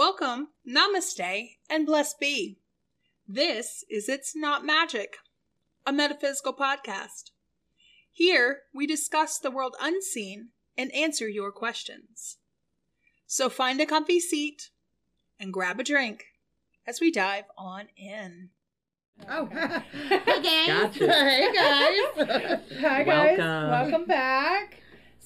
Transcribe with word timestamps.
Welcome, 0.00 0.48
namaste, 0.66 1.56
and 1.68 1.84
blessed 1.84 2.18
be. 2.18 2.56
This 3.28 3.84
is 3.90 4.08
It's 4.08 4.34
Not 4.34 4.64
Magic, 4.64 5.18
a 5.86 5.92
metaphysical 5.92 6.54
podcast. 6.54 7.32
Here, 8.10 8.62
we 8.72 8.86
discuss 8.86 9.38
the 9.38 9.50
world 9.50 9.76
unseen 9.78 10.52
and 10.78 10.90
answer 10.94 11.28
your 11.28 11.52
questions. 11.52 12.38
So 13.26 13.50
find 13.50 13.78
a 13.78 13.84
comfy 13.84 14.20
seat 14.20 14.70
and 15.38 15.52
grab 15.52 15.78
a 15.78 15.84
drink 15.84 16.24
as 16.86 16.98
we 16.98 17.12
dive 17.12 17.44
on 17.58 17.88
in. 17.94 18.48
Oh, 19.28 19.50
Hey 19.52 20.42
guys. 20.42 20.66
Gotcha. 20.66 21.12
Hey 21.12 21.52
guys. 21.52 22.60
Hi 22.80 23.02
guys, 23.02 23.38
Welcome. 23.38 23.70
welcome 23.70 24.04
back. 24.06 24.80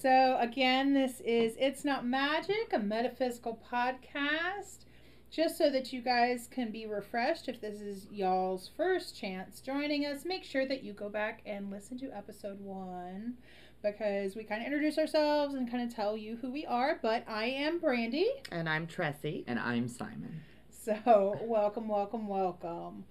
So 0.05 0.37
again, 0.39 0.93
this 0.93 1.21
is 1.21 1.57
It's 1.59 1.83
Not 1.83 2.05
Magic, 2.07 2.75
a 2.75 2.79
metaphysical 2.79 3.59
podcast. 3.73 4.85
Just 5.31 5.57
so 5.57 5.71
that 5.71 5.95
you 5.95 6.03
guys 6.03 6.47
can 6.47 6.71
be 6.71 6.85
refreshed, 6.85 7.49
if 7.49 7.59
this 7.63 7.81
is 7.81 8.07
y'all's 8.13 8.69
first 8.77 9.19
chance 9.19 9.63
joining 9.63 10.05
us, 10.05 10.27
make 10.27 10.45
sure 10.45 10.67
that 10.69 10.83
you 10.83 10.93
go 10.93 11.09
back 11.09 11.41
and 11.47 11.71
listen 11.71 11.97
to 12.01 12.15
episode 12.15 12.61
one 12.61 13.39
because 13.83 14.37
we 14.37 14.45
kind 14.45 14.61
of 14.61 14.67
introduce 14.67 14.99
ourselves 14.99 15.55
and 15.55 15.71
kind 15.71 15.83
of 15.83 15.97
tell 15.97 16.19
you 16.19 16.37
who 16.37 16.51
we 16.51 16.67
are. 16.67 16.99
But 17.01 17.25
I 17.27 17.47
am 17.47 17.81
Brandi, 17.81 18.27
And 18.53 18.69
I'm 18.69 18.87
Tressie. 18.87 19.45
And 19.47 19.59
I'm 19.59 19.89
Simon. 19.89 20.43
so 20.69 21.39
welcome, 21.41 21.89
welcome, 21.89 22.29
welcome. 22.29 23.05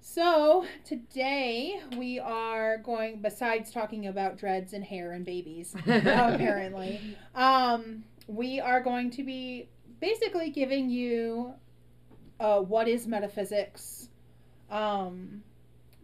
So 0.00 0.64
today 0.84 1.80
we 1.96 2.18
are 2.18 2.78
going, 2.78 3.20
besides 3.20 3.70
talking 3.70 4.06
about 4.06 4.38
dreads 4.38 4.72
and 4.72 4.84
hair 4.84 5.12
and 5.12 5.24
babies, 5.24 5.74
apparently, 5.86 7.00
um, 7.34 8.04
we 8.26 8.60
are 8.60 8.80
going 8.80 9.10
to 9.12 9.24
be 9.24 9.68
basically 10.00 10.50
giving 10.50 10.88
you 10.88 11.54
uh, 12.40 12.60
what 12.60 12.88
is 12.88 13.06
metaphysics 13.06 14.08
um, 14.70 15.42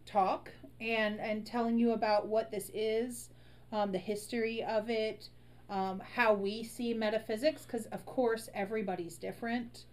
talk 0.06 0.50
and 0.80 1.20
and 1.20 1.46
telling 1.46 1.78
you 1.78 1.92
about 1.92 2.26
what 2.26 2.50
this 2.50 2.70
is, 2.74 3.30
um, 3.72 3.92
the 3.92 3.98
history 3.98 4.62
of 4.64 4.90
it, 4.90 5.28
um, 5.70 6.02
how 6.14 6.34
we 6.34 6.62
see 6.62 6.92
metaphysics, 6.94 7.64
because 7.64 7.86
of 7.86 8.04
course 8.04 8.48
everybody's 8.54 9.16
different. 9.16 9.84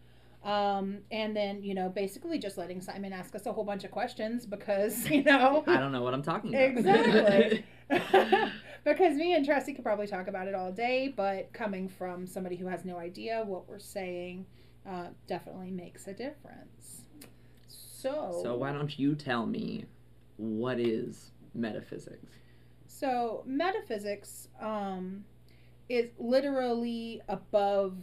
Um, 0.43 0.99
and 1.11 1.35
then 1.35 1.61
you 1.61 1.75
know 1.75 1.89
basically 1.89 2.39
just 2.39 2.57
letting 2.57 2.81
Simon 2.81 3.13
ask 3.13 3.35
us 3.35 3.45
a 3.45 3.51
whole 3.51 3.63
bunch 3.63 3.83
of 3.83 3.91
questions 3.91 4.45
because 4.45 5.09
you 5.09 5.23
know 5.23 5.63
I 5.67 5.77
don't 5.77 5.91
know 5.91 6.01
what 6.01 6.13
I'm 6.13 6.23
talking 6.23 6.53
about. 6.53 6.63
Exactly. 6.63 7.65
because 8.83 9.15
me 9.15 9.33
and 9.33 9.45
Tressie 9.45 9.75
could 9.75 9.83
probably 9.83 10.07
talk 10.07 10.27
about 10.27 10.47
it 10.47 10.55
all 10.55 10.71
day, 10.71 11.13
but 11.15 11.51
coming 11.53 11.87
from 11.87 12.25
somebody 12.25 12.55
who 12.55 12.67
has 12.67 12.85
no 12.85 12.97
idea 12.97 13.43
what 13.45 13.69
we're 13.69 13.79
saying 13.79 14.45
uh, 14.89 15.07
definitely 15.27 15.71
makes 15.71 16.07
a 16.07 16.13
difference. 16.13 17.03
So, 17.67 18.39
so 18.41 18.55
why 18.55 18.71
don't 18.71 18.97
you 18.97 19.13
tell 19.13 19.45
me 19.45 19.85
what 20.37 20.79
is 20.79 21.31
metaphysics? 21.53 22.31
so 23.01 23.41
metaphysics 23.47 24.47
um, 24.61 25.23
is 25.89 26.11
literally 26.19 27.19
above 27.27 27.97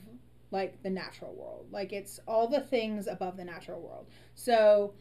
like 0.51 0.83
the 0.83 0.91
natural 0.91 1.35
world. 1.35 1.67
Like 1.71 1.93
it's 1.93 2.21
all 2.27 2.49
the 2.49 2.61
things 2.61 3.07
above 3.07 3.37
the 3.37 3.45
natural 3.45 3.81
world. 3.81 4.07
So 4.35 4.95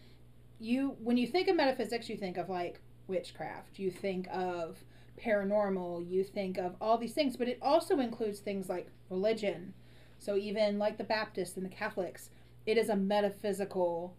you 0.60 0.98
when 1.02 1.18
you 1.18 1.28
think 1.28 1.48
of 1.48 1.56
metaphysics, 1.56 2.10
you 2.10 2.18
think 2.18 2.38
of 2.38 2.50
like 2.50 2.82
witchcraft. 3.08 3.80
You 3.80 3.92
think 3.92 4.28
of 4.32 4.78
paranormal. 5.24 6.10
You 6.10 6.24
think 6.24 6.58
of 6.58 6.76
all 6.80 6.98
these 6.98 7.14
things, 7.14 7.36
but 7.36 7.48
it 7.48 7.60
also 7.62 8.00
includes 8.00 8.40
things 8.40 8.70
like 8.70 8.90
religion. 9.10 9.74
So 10.20 10.36
even 10.36 10.80
like 10.80 10.98
the 10.98 11.04
Baptists 11.04 11.58
and 11.58 11.66
the 11.66 11.70
Catholics, 11.70 12.30
it 12.66 12.78
is 12.78 12.90
a 12.90 12.96
metaphysical 12.96 14.16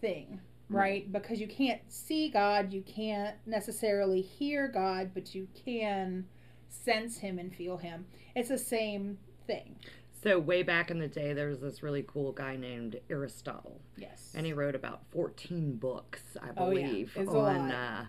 thing, 0.00 0.40
mm. 0.70 0.76
right? 0.76 1.10
Because 1.10 1.40
you 1.40 1.46
can't 1.46 1.80
see 1.88 2.28
God, 2.28 2.72
you 2.72 2.82
can't 2.82 3.36
necessarily 3.46 4.20
hear 4.20 4.68
God, 4.68 5.10
but 5.14 5.34
you 5.34 5.48
can 5.54 6.26
sense 6.68 7.18
him 7.18 7.38
and 7.38 7.54
feel 7.54 7.76
him. 7.76 8.06
It's 8.34 8.48
the 8.48 8.58
same 8.58 9.18
thing. 9.46 9.76
So 10.22 10.38
way 10.38 10.62
back 10.62 10.90
in 10.90 10.98
the 10.98 11.06
day, 11.08 11.32
there 11.32 11.48
was 11.48 11.60
this 11.60 11.82
really 11.82 12.04
cool 12.06 12.32
guy 12.32 12.56
named 12.56 12.98
Aristotle, 13.08 13.80
Yes. 13.96 14.32
and 14.36 14.44
he 14.44 14.52
wrote 14.52 14.74
about 14.74 15.02
14 15.10 15.76
books, 15.76 16.22
I 16.40 16.48
Oh, 16.56 16.70
yeah. 16.70 16.86
believe, 16.86 17.16
on 17.28 17.70
uh, 17.70 18.06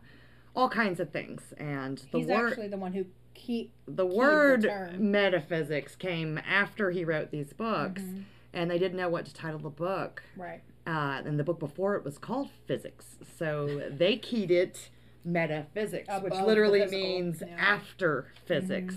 all 0.55 0.69
kinds 0.69 0.99
of 0.99 1.11
things. 1.11 1.53
And 1.57 1.99
the 2.11 2.19
He's 2.19 2.27
word 2.27 2.49
actually 2.51 2.67
the 2.69 2.77
one 2.77 2.93
who 2.93 3.05
keep 3.35 3.73
the 3.85 3.91
the 3.93 4.05
word 4.05 4.63
term. 4.63 5.11
metaphysics 5.11 5.95
came 5.95 6.37
after 6.39 6.89
he 6.91 7.05
wrote 7.05 7.29
these 7.31 7.53
books, 7.53 8.01
Mhm. 8.01 8.23
and 8.53 8.71
they 8.71 8.79
didn't 8.79 8.97
know 8.97 9.09
what 9.09 9.25
to 9.25 9.33
title 9.33 9.59
the 9.59 9.69
book. 9.69 10.23
right. 10.35 10.61
Uh, 10.87 11.21
and 11.23 11.37
the 11.37 11.43
book 11.43 11.59
before 11.59 11.95
it 11.95 12.03
was 12.03 12.17
called 12.17 12.49
Physics, 12.65 13.17
so 13.37 13.87
they 13.91 14.17
keyed 14.17 14.49
it 14.49 14.89
metaphysics, 15.23 16.07
which 16.07 16.33
Above 16.33 16.39
the 16.39 16.45
literally 16.47 16.85
means 16.87 17.41
yeah. 17.41 17.47
Mm-hmm. 17.49 17.59
after 17.59 18.31
physics. 18.45 18.95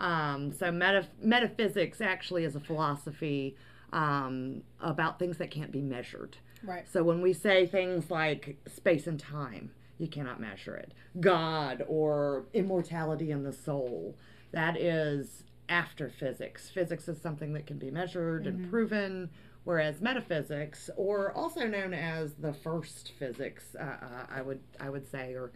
Um, 0.00 0.50
so 0.52 0.72
meta- 0.72 1.08
metaphysics 1.22 2.00
actually 2.00 2.44
is 2.44 2.56
a 2.56 2.60
philosophy 2.60 3.56
um, 3.92 4.62
about 4.80 5.18
things 5.18 5.38
that 5.38 5.50
can't 5.50 5.70
be 5.70 5.82
measured. 5.82 6.38
Right. 6.64 6.88
So 6.88 7.02
when 7.02 7.20
we 7.20 7.32
say 7.32 7.66
things 7.66 8.10
like 8.10 8.58
space 8.66 9.06
and 9.06 9.20
time, 9.20 9.70
you 9.98 10.08
cannot 10.08 10.40
measure 10.40 10.74
it. 10.76 10.92
God 11.20 11.84
or 11.86 12.46
immortality 12.54 13.30
in 13.30 13.42
the 13.42 13.52
soul, 13.52 14.16
that 14.52 14.76
is 14.80 15.44
after 15.68 16.08
physics. 16.08 16.70
Physics 16.70 17.06
is 17.08 17.20
something 17.20 17.52
that 17.52 17.66
can 17.66 17.78
be 17.78 17.90
measured 17.90 18.46
and 18.46 18.70
proven, 18.70 19.30
whereas 19.64 20.00
metaphysics, 20.00 20.90
or 20.96 21.32
also 21.32 21.66
known 21.66 21.94
as 21.94 22.34
the 22.34 22.52
first 22.52 23.12
physics, 23.18 23.76
uh, 23.78 23.82
uh, 23.82 24.26
I 24.30 24.42
would 24.42 24.60
I 24.80 24.90
would 24.90 25.08
say, 25.08 25.34
or 25.34 25.52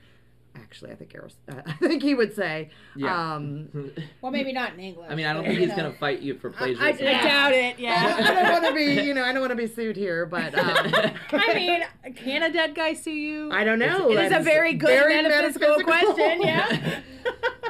actually 0.57 0.93
I 0.93 0.95
think 0.95 1.15
Aris- 1.15 1.37
uh, 1.51 1.61
I 1.67 1.73
think 1.75 2.03
he 2.03 2.15
would 2.15 2.35
say, 2.35 2.71
Yeah. 2.97 3.35
um, 3.35 3.69
Well, 4.21 4.33
maybe 4.33 4.53
not 4.53 4.75
in 4.75 4.81
English. 4.81 5.09
I 5.11 5.15
mean, 5.15 5.27
I 5.27 5.33
don't 5.33 5.43
but, 5.43 5.49
think 5.51 5.61
he's 5.61 5.69
know. 5.71 5.77
gonna 5.77 5.93
fight 5.95 6.21
you 6.21 6.39
for 6.39 6.51
I, 6.59 6.71
I 6.71 6.75
plagiarism. 6.75 7.05
doubt 7.07 7.53
it. 7.53 7.79
Yeah. 7.79 8.17
I 8.19 8.33
don't 8.43 8.63
want 8.63 8.65
to 8.67 8.75
be, 8.75 9.03
you 9.07 9.15
know, 9.15 9.25
I 9.25 9.33
don't 9.33 9.41
want 9.41 9.51
to 9.51 9.57
be 9.57 9.67
sued 9.67 9.97
here, 9.97 10.27
but 10.27 10.55
um, 10.59 10.93
I 11.33 11.55
mean, 11.55 12.15
can 12.15 12.43
a 12.43 12.53
dead 12.53 12.75
guy 12.75 12.93
sue 12.95 13.11
you? 13.11 13.51
I 13.53 13.65
don't 13.65 13.79
know. 13.79 14.11
it 14.11 14.19
is 14.19 14.27
a 14.27 14.29
That's 14.31 14.45
very 14.45 14.75
good 14.75 14.89
very 14.89 15.23
metaphysical, 15.23 15.79
metaphysical. 15.79 16.15
question. 16.15 16.43
Yeah. 16.43 17.01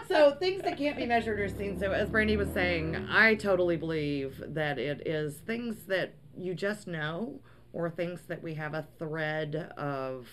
so 0.09 0.35
things 0.39 0.63
that 0.63 0.77
can't 0.77 0.97
be 0.97 1.07
measured 1.07 1.41
or 1.41 1.49
seen. 1.49 1.79
So 1.79 1.93
as 1.93 2.09
Brandi 2.11 2.37
was 2.37 2.49
saying, 2.51 2.97
I 3.11 3.35
totally 3.37 3.77
believe 3.77 4.43
that 4.49 4.79
it 4.79 5.07
is 5.07 5.37
things 5.37 5.85
that 5.87 6.15
you 6.37 6.55
just 6.55 6.87
know 6.87 7.41
or 7.73 7.91
things 7.91 8.21
that 8.29 8.43
we 8.43 8.55
have 8.55 8.75
a 8.75 8.87
thread 8.99 9.73
of 9.77 10.29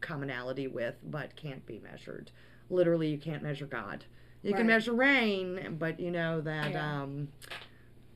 commonality 0.00 0.66
with 0.68 0.96
but 1.04 1.34
can't 1.36 1.64
be 1.66 1.78
measured. 1.78 2.30
Literally 2.70 3.08
you 3.08 3.18
can't 3.18 3.42
measure 3.42 3.66
God. 3.66 4.04
You 4.42 4.52
Right. 4.52 4.58
can 4.58 4.66
measure 4.66 4.92
rain, 4.92 5.76
but 5.78 5.98
you 6.00 6.10
know 6.10 6.40
that 6.42 6.72
Yeah. 6.72 7.00
um 7.02 7.28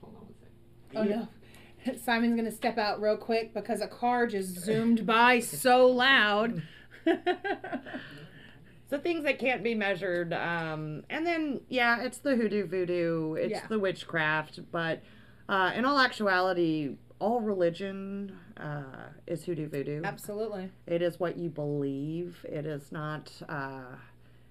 Hold 0.03 0.15
on 0.17 0.23
one 0.23 0.35
second. 0.41 0.97
Oh 0.97 1.03
no. 1.05 1.97
Simon's 2.05 2.37
gonna 2.37 2.53
step 2.53 2.79
out 2.79 3.01
real 3.01 3.17
quick 3.17 3.53
because 3.55 3.81
a 3.81 3.89
car 3.89 4.27
just 4.27 4.51
zoomed 4.59 5.05
by 5.07 5.41
so 5.41 5.87
loud. 5.87 6.63
So 8.91 8.99
things 8.99 9.25
that 9.25 9.39
can't 9.39 9.63
be 9.63 9.75
measured, 9.75 10.35
um, 10.35 11.03
and 11.09 11.25
then 11.27 11.63
yeah, 11.71 12.03
it's 12.03 12.19
the 12.19 12.37
hoodoo 12.37 12.67
voodoo, 12.67 13.33
it's 13.37 13.53
Yeah. 13.53 13.67
the 13.67 13.79
witchcraft, 13.79 14.71
but 14.71 15.03
uh, 15.49 15.73
in 15.75 15.87
all 15.87 15.99
actuality, 15.99 16.97
all 17.19 17.41
religion 17.41 18.37
uh, 18.59 19.11
is 19.27 19.45
hoodoo 19.45 19.69
voodoo. 19.69 20.03
Absolutely. 20.05 20.71
It 20.87 21.03
is 21.03 21.19
what 21.21 21.37
you 21.37 21.51
believe. 21.51 22.45
It 22.49 22.67
is 22.67 22.93
not, 22.93 23.33
uh, 23.49 23.97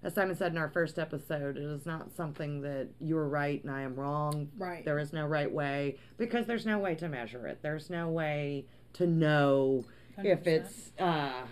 as 0.03 0.13
Simon 0.13 0.35
said 0.35 0.51
in 0.51 0.57
our 0.57 0.69
first 0.69 0.99
episode, 0.99 1.57
it 1.57 1.63
is 1.63 1.85
not 1.85 2.11
something 2.11 2.61
that 2.61 2.89
you're 2.99 3.27
right 3.27 3.63
and 3.63 3.71
I 3.71 3.81
am 3.81 3.95
wrong. 3.95 4.49
Right. 4.57 4.83
There 4.83 4.99
is 4.99 5.13
no 5.13 5.25
right 5.25 5.51
way 5.51 5.97
because 6.17 6.45
there's 6.45 6.65
no 6.65 6.79
way 6.79 6.95
to 6.95 7.07
measure 7.07 7.47
it. 7.47 7.59
There's 7.61 7.89
no 7.89 8.09
way 8.09 8.65
to 8.93 9.07
know 9.07 9.85
if 10.17 10.43
100%. 10.43 10.47
it's 10.47 10.91
uh, 10.99 11.43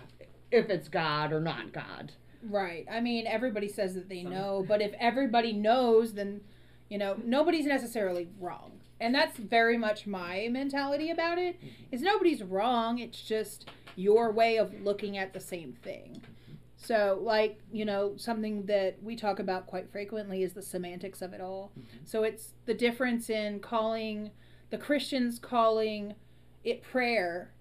if 0.50 0.68
it's 0.68 0.88
God 0.88 1.32
or 1.32 1.40
not 1.40 1.72
God. 1.72 2.12
Right. 2.42 2.86
I 2.90 3.00
mean, 3.00 3.26
everybody 3.26 3.68
says 3.68 3.94
that 3.94 4.08
they 4.08 4.22
know, 4.22 4.64
but 4.66 4.80
if 4.80 4.92
everybody 4.98 5.52
knows, 5.52 6.14
then, 6.14 6.40
you 6.88 6.98
know, 6.98 7.16
nobody's 7.22 7.66
necessarily 7.66 8.28
wrong. 8.40 8.79
And 9.00 9.14
that's 9.14 9.38
very 9.38 9.78
much 9.78 10.06
my 10.06 10.48
mentality 10.50 11.10
about 11.10 11.38
it. 11.38 11.56
Mm-hmm. 11.56 11.94
Is 11.94 12.02
nobody's 12.02 12.42
wrong. 12.42 12.98
It's 12.98 13.22
just 13.22 13.70
your 13.96 14.30
way 14.32 14.56
of 14.56 14.82
looking 14.82 15.16
at 15.16 15.32
the 15.32 15.40
same 15.40 15.72
thing. 15.82 16.22
So, 16.76 17.18
like, 17.22 17.60
you 17.70 17.84
know, 17.84 18.14
something 18.16 18.64
that 18.66 19.02
we 19.02 19.14
talk 19.14 19.38
about 19.38 19.66
quite 19.66 19.90
frequently 19.90 20.42
is 20.42 20.54
the 20.54 20.62
semantics 20.62 21.20
of 21.20 21.32
it 21.32 21.40
all. 21.40 21.72
Mm-hmm. 21.78 22.04
So, 22.04 22.22
it's 22.22 22.54
the 22.66 22.74
difference 22.74 23.28
in 23.28 23.60
calling 23.60 24.30
the 24.70 24.78
Christians 24.78 25.38
calling 25.38 26.14
it 26.64 26.82
prayer 26.82 27.52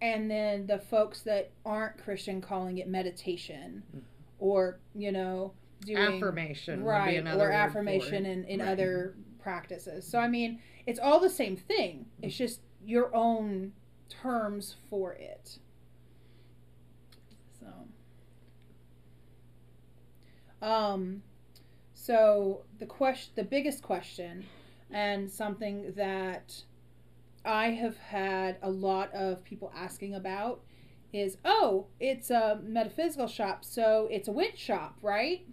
and 0.00 0.30
then 0.30 0.66
the 0.66 0.78
folks 0.78 1.22
that 1.22 1.50
aren't 1.64 1.98
Christian 1.98 2.40
calling 2.40 2.78
it 2.78 2.88
meditation 2.88 3.82
mm-hmm. 3.88 4.04
or, 4.38 4.78
you 4.94 5.10
know, 5.10 5.52
doing 5.84 5.98
affirmation 5.98 6.84
would 6.84 7.04
be 7.06 7.18
right 7.20 7.36
or 7.36 7.50
affirmation 7.50 8.26
in, 8.26 8.44
in 8.44 8.60
Right. 8.60 8.68
other 8.68 9.14
practices. 9.48 10.06
So 10.06 10.18
I 10.18 10.28
mean, 10.28 10.60
it's 10.84 11.00
all 11.00 11.20
the 11.20 11.30
same 11.30 11.56
thing. 11.56 12.04
It's 12.20 12.36
just 12.36 12.60
your 12.84 13.14
own 13.16 13.72
terms 14.10 14.76
for 14.90 15.14
it. 15.14 15.58
So 17.58 17.66
um 20.60 21.22
so 21.94 22.64
the 22.78 22.84
question 22.84 23.32
the 23.36 23.42
biggest 23.42 23.82
question 23.82 24.44
and 24.90 25.30
something 25.30 25.94
that 25.96 26.62
I 27.42 27.70
have 27.70 27.96
had 27.96 28.58
a 28.60 28.68
lot 28.68 29.10
of 29.14 29.42
people 29.44 29.72
asking 29.74 30.14
about 30.14 30.60
is 31.10 31.38
oh, 31.46 31.86
it's 32.00 32.28
a 32.30 32.60
metaphysical 32.62 33.28
shop, 33.28 33.64
so 33.64 34.08
it's 34.10 34.28
a 34.28 34.32
witch 34.32 34.58
shop, 34.58 34.98
right? 35.00 35.46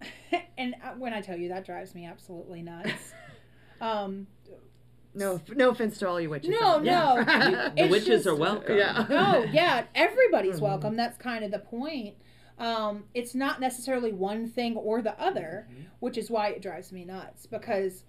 and 0.58 0.74
uh, 0.84 0.92
when 0.98 1.12
I 1.12 1.20
tell 1.20 1.36
you 1.36 1.48
that 1.50 1.64
drives 1.64 1.94
me 1.94 2.06
absolutely 2.06 2.62
nuts. 2.62 3.12
um, 3.80 4.26
No, 5.14 5.40
no 5.54 5.70
offense 5.70 5.98
to 5.98 6.08
all 6.08 6.20
you 6.20 6.30
witches. 6.30 6.50
No, 6.50 6.66
out 6.76 6.84
there. 6.84 7.50
no. 7.50 7.70
The 7.76 7.88
witches 7.88 8.08
just- 8.08 8.26
are 8.26 8.34
welcome. 8.34 8.76
Yeah. 8.76 9.06
oh 9.08 9.44
yeah, 9.52 9.84
everybody's 9.94 10.56
Mhm. 10.58 10.62
welcome. 10.62 10.96
That's 10.96 11.18
kind 11.18 11.44
of 11.44 11.50
the 11.50 11.58
point. 11.60 12.16
Um, 12.58 13.04
it's 13.14 13.34
not 13.36 13.60
necessarily 13.60 14.12
one 14.12 14.48
thing 14.48 14.76
or 14.76 15.00
the 15.00 15.18
other, 15.20 15.68
which 16.00 16.18
is 16.18 16.28
why 16.28 16.48
it 16.48 16.60
drives 16.60 16.90
me 16.90 17.04
nuts 17.04 17.46
because 17.46 18.02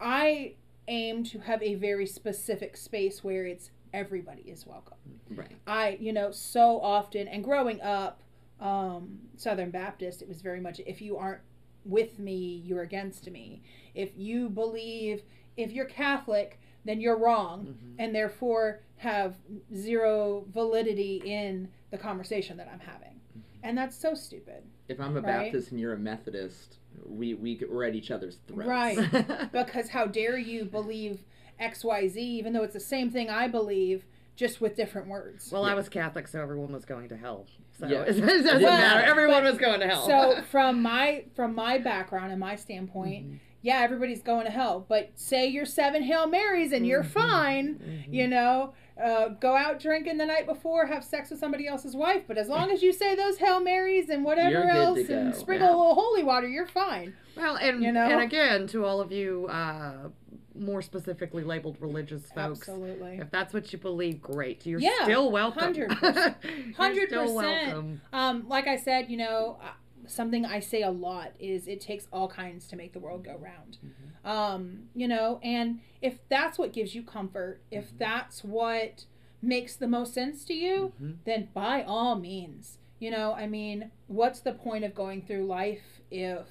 I 0.00 0.54
aim 0.86 1.24
to 1.24 1.40
have 1.40 1.62
a 1.62 1.74
very 1.74 2.06
specific 2.06 2.76
space 2.76 3.24
where 3.24 3.46
it's 3.46 3.70
everybody 3.92 4.42
is 4.42 4.64
welcome. 4.66 4.98
Right. 5.30 5.50
I, 5.66 5.96
you 6.00 6.12
know, 6.12 6.30
so 6.30 6.80
often 6.80 7.26
and 7.26 7.42
growing 7.42 7.80
up, 7.80 8.20
um, 8.64 9.18
Southern 9.36 9.70
Baptist, 9.70 10.22
it 10.22 10.28
was 10.28 10.40
very 10.40 10.58
much 10.60 10.80
if 10.86 11.00
you 11.02 11.16
aren't 11.18 11.42
with 11.84 12.18
me, 12.18 12.62
you're 12.64 12.82
against 12.82 13.30
me. 13.30 13.62
If 13.94 14.10
you 14.16 14.48
believe, 14.48 15.22
if 15.56 15.70
you're 15.70 15.84
Catholic, 15.84 16.58
then 16.86 17.00
you're 17.00 17.18
wrong 17.18 17.66
Mhm. 17.66 17.94
and 17.98 18.14
therefore 18.14 18.80
have 18.96 19.36
zero 19.76 20.46
validity 20.50 21.20
in 21.24 21.68
the 21.90 21.98
conversation 21.98 22.56
that 22.56 22.68
I'm 22.72 22.80
having. 22.80 23.20
And 23.62 23.76
that's 23.76 23.96
so 23.96 24.14
stupid. 24.14 24.62
If 24.88 24.98
I'm 25.00 25.16
a 25.16 25.20
Right. 25.20 25.44
Baptist 25.44 25.70
and 25.70 25.80
you're 25.80 25.92
a 25.94 25.98
Methodist, 25.98 26.78
we 27.06 27.34
we 27.34 27.60
we're 27.68 27.84
at 27.84 27.94
each 27.94 28.10
other's 28.10 28.36
throats. 28.46 28.68
Right. 28.68 28.98
because 29.52 29.88
how 29.90 30.06
dare 30.06 30.38
you 30.38 30.64
believe 30.64 31.24
XYZ 31.60 32.16
even 32.18 32.52
though 32.54 32.62
it's 32.62 32.74
the 32.74 32.80
same 32.80 33.10
thing 33.10 33.28
I 33.30 33.46
believe 33.48 34.04
just 34.36 34.60
with 34.60 34.74
different 34.76 35.08
words. 35.08 35.50
well, 35.52 35.64
I 35.64 35.74
was 35.74 35.88
Catholic, 35.88 36.26
so 36.28 36.40
everyone 36.40 36.72
was 36.72 36.84
going 36.84 37.08
to 37.10 37.16
hell. 37.16 37.46
So 37.78 37.86
Yeah. 37.86 38.02
it 38.06 38.20
doesn't 38.20 38.62
Well, 38.62 38.78
matter. 38.78 39.00
Everyone 39.02 39.42
but- 39.42 39.50
was 39.52 39.58
going 39.58 39.80
to 39.80 39.86
hell. 39.86 40.06
So 40.06 40.42
from 40.50 40.82
my 40.82 41.24
from 41.34 41.54
my 41.54 41.78
background 41.78 42.30
and 42.32 42.40
my 42.40 42.56
standpoint, 42.56 43.24
Mm-hmm. 43.26 43.36
yeah, 43.62 43.80
everybody's 43.82 44.22
going 44.22 44.44
to 44.46 44.50
hell. 44.50 44.84
But 44.88 45.12
say 45.14 45.46
you're 45.46 45.66
seven 45.66 46.02
Hail 46.02 46.26
Marys 46.26 46.72
and 46.72 46.86
you're 46.86 47.02
Mhm. 47.04 47.06
fine, 47.10 47.74
Mhm. 47.76 48.12
you 48.14 48.28
know. 48.28 48.74
Uh, 49.02 49.28
go 49.28 49.56
out 49.56 49.80
drinking 49.80 50.18
the 50.18 50.24
night 50.26 50.46
before, 50.46 50.86
have 50.86 51.02
sex 51.02 51.28
with 51.30 51.40
somebody 51.40 51.66
else's 51.66 51.96
wife. 51.96 52.22
But 52.28 52.38
as 52.38 52.48
long 52.48 52.70
as 52.70 52.80
you 52.80 52.92
say 52.92 53.16
those 53.16 53.38
Hail 53.38 53.58
Marys 53.58 54.08
and 54.08 54.24
whatever 54.24 54.50
You're 54.50 54.62
good 54.62 54.70
to 54.70 54.78
else 55.02 55.08
and 55.10 55.34
sprinkle 55.34 55.66
yeah. 55.68 55.74
a 55.74 55.76
little 55.76 55.94
holy 55.96 56.22
water, 56.22 56.46
you're 56.46 56.66
fine. 56.68 57.12
Well, 57.36 57.56
and 57.56 57.82
You 57.82 57.90
know? 57.90 58.04
and 58.08 58.20
again, 58.20 58.68
to 58.68 58.84
all 58.84 59.00
of 59.00 59.10
you 59.10 59.48
uh, 59.50 60.10
more 60.54 60.82
specifically 60.82 61.42
labeled 61.42 61.76
religious 61.80 62.22
folks, 62.32 62.60
Absolutely. 62.68 63.18
if 63.20 63.30
that's 63.30 63.52
what 63.52 63.72
you 63.72 63.78
believe, 63.78 64.20
great. 64.22 64.64
You're 64.64 64.80
Yeah, 64.80 65.02
still 65.02 65.30
welcome. 65.32 65.74
100%. 65.74 66.34
You're 66.94 67.06
still 67.08 67.28
100%. 67.28 67.34
welcome. 67.34 68.00
Um, 68.12 68.48
like 68.48 68.66
I 68.68 68.76
said, 68.76 69.10
you 69.10 69.16
know, 69.16 69.58
uh, 69.62 69.68
something 70.06 70.44
I 70.46 70.60
say 70.60 70.82
a 70.82 70.90
lot 70.90 71.32
is 71.40 71.66
it 71.66 71.80
takes 71.80 72.06
all 72.12 72.28
kinds 72.28 72.68
to 72.68 72.76
make 72.76 72.92
the 72.92 73.00
world 73.00 73.24
go 73.24 73.36
round. 73.36 73.78
Um, 74.24 74.84
you 74.94 75.08
know, 75.08 75.40
and 75.42 75.80
if 76.00 76.18
that's 76.28 76.58
what 76.58 76.72
gives 76.72 76.94
you 76.94 77.02
comfort, 77.02 77.60
if 77.70 77.96
that's 77.98 78.44
what 78.44 79.04
makes 79.42 79.76
the 79.76 79.88
most 79.88 80.14
sense 80.14 80.44
to 80.46 80.54
you, 80.54 80.92
Mhm. 81.02 81.16
then 81.24 81.48
by 81.52 81.82
all 81.82 82.16
means, 82.16 82.78
you 82.98 83.10
know, 83.10 83.32
I 83.34 83.46
mean, 83.46 83.90
what's 84.06 84.40
the 84.40 84.52
point 84.52 84.84
of 84.84 84.94
going 84.94 85.22
through 85.22 85.44
life 85.46 86.00
if 86.10 86.46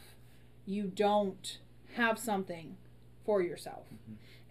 you 0.65 0.83
don't 0.87 1.59
have 1.95 2.17
something 2.19 2.77
for 3.25 3.41
yourself? 3.41 3.85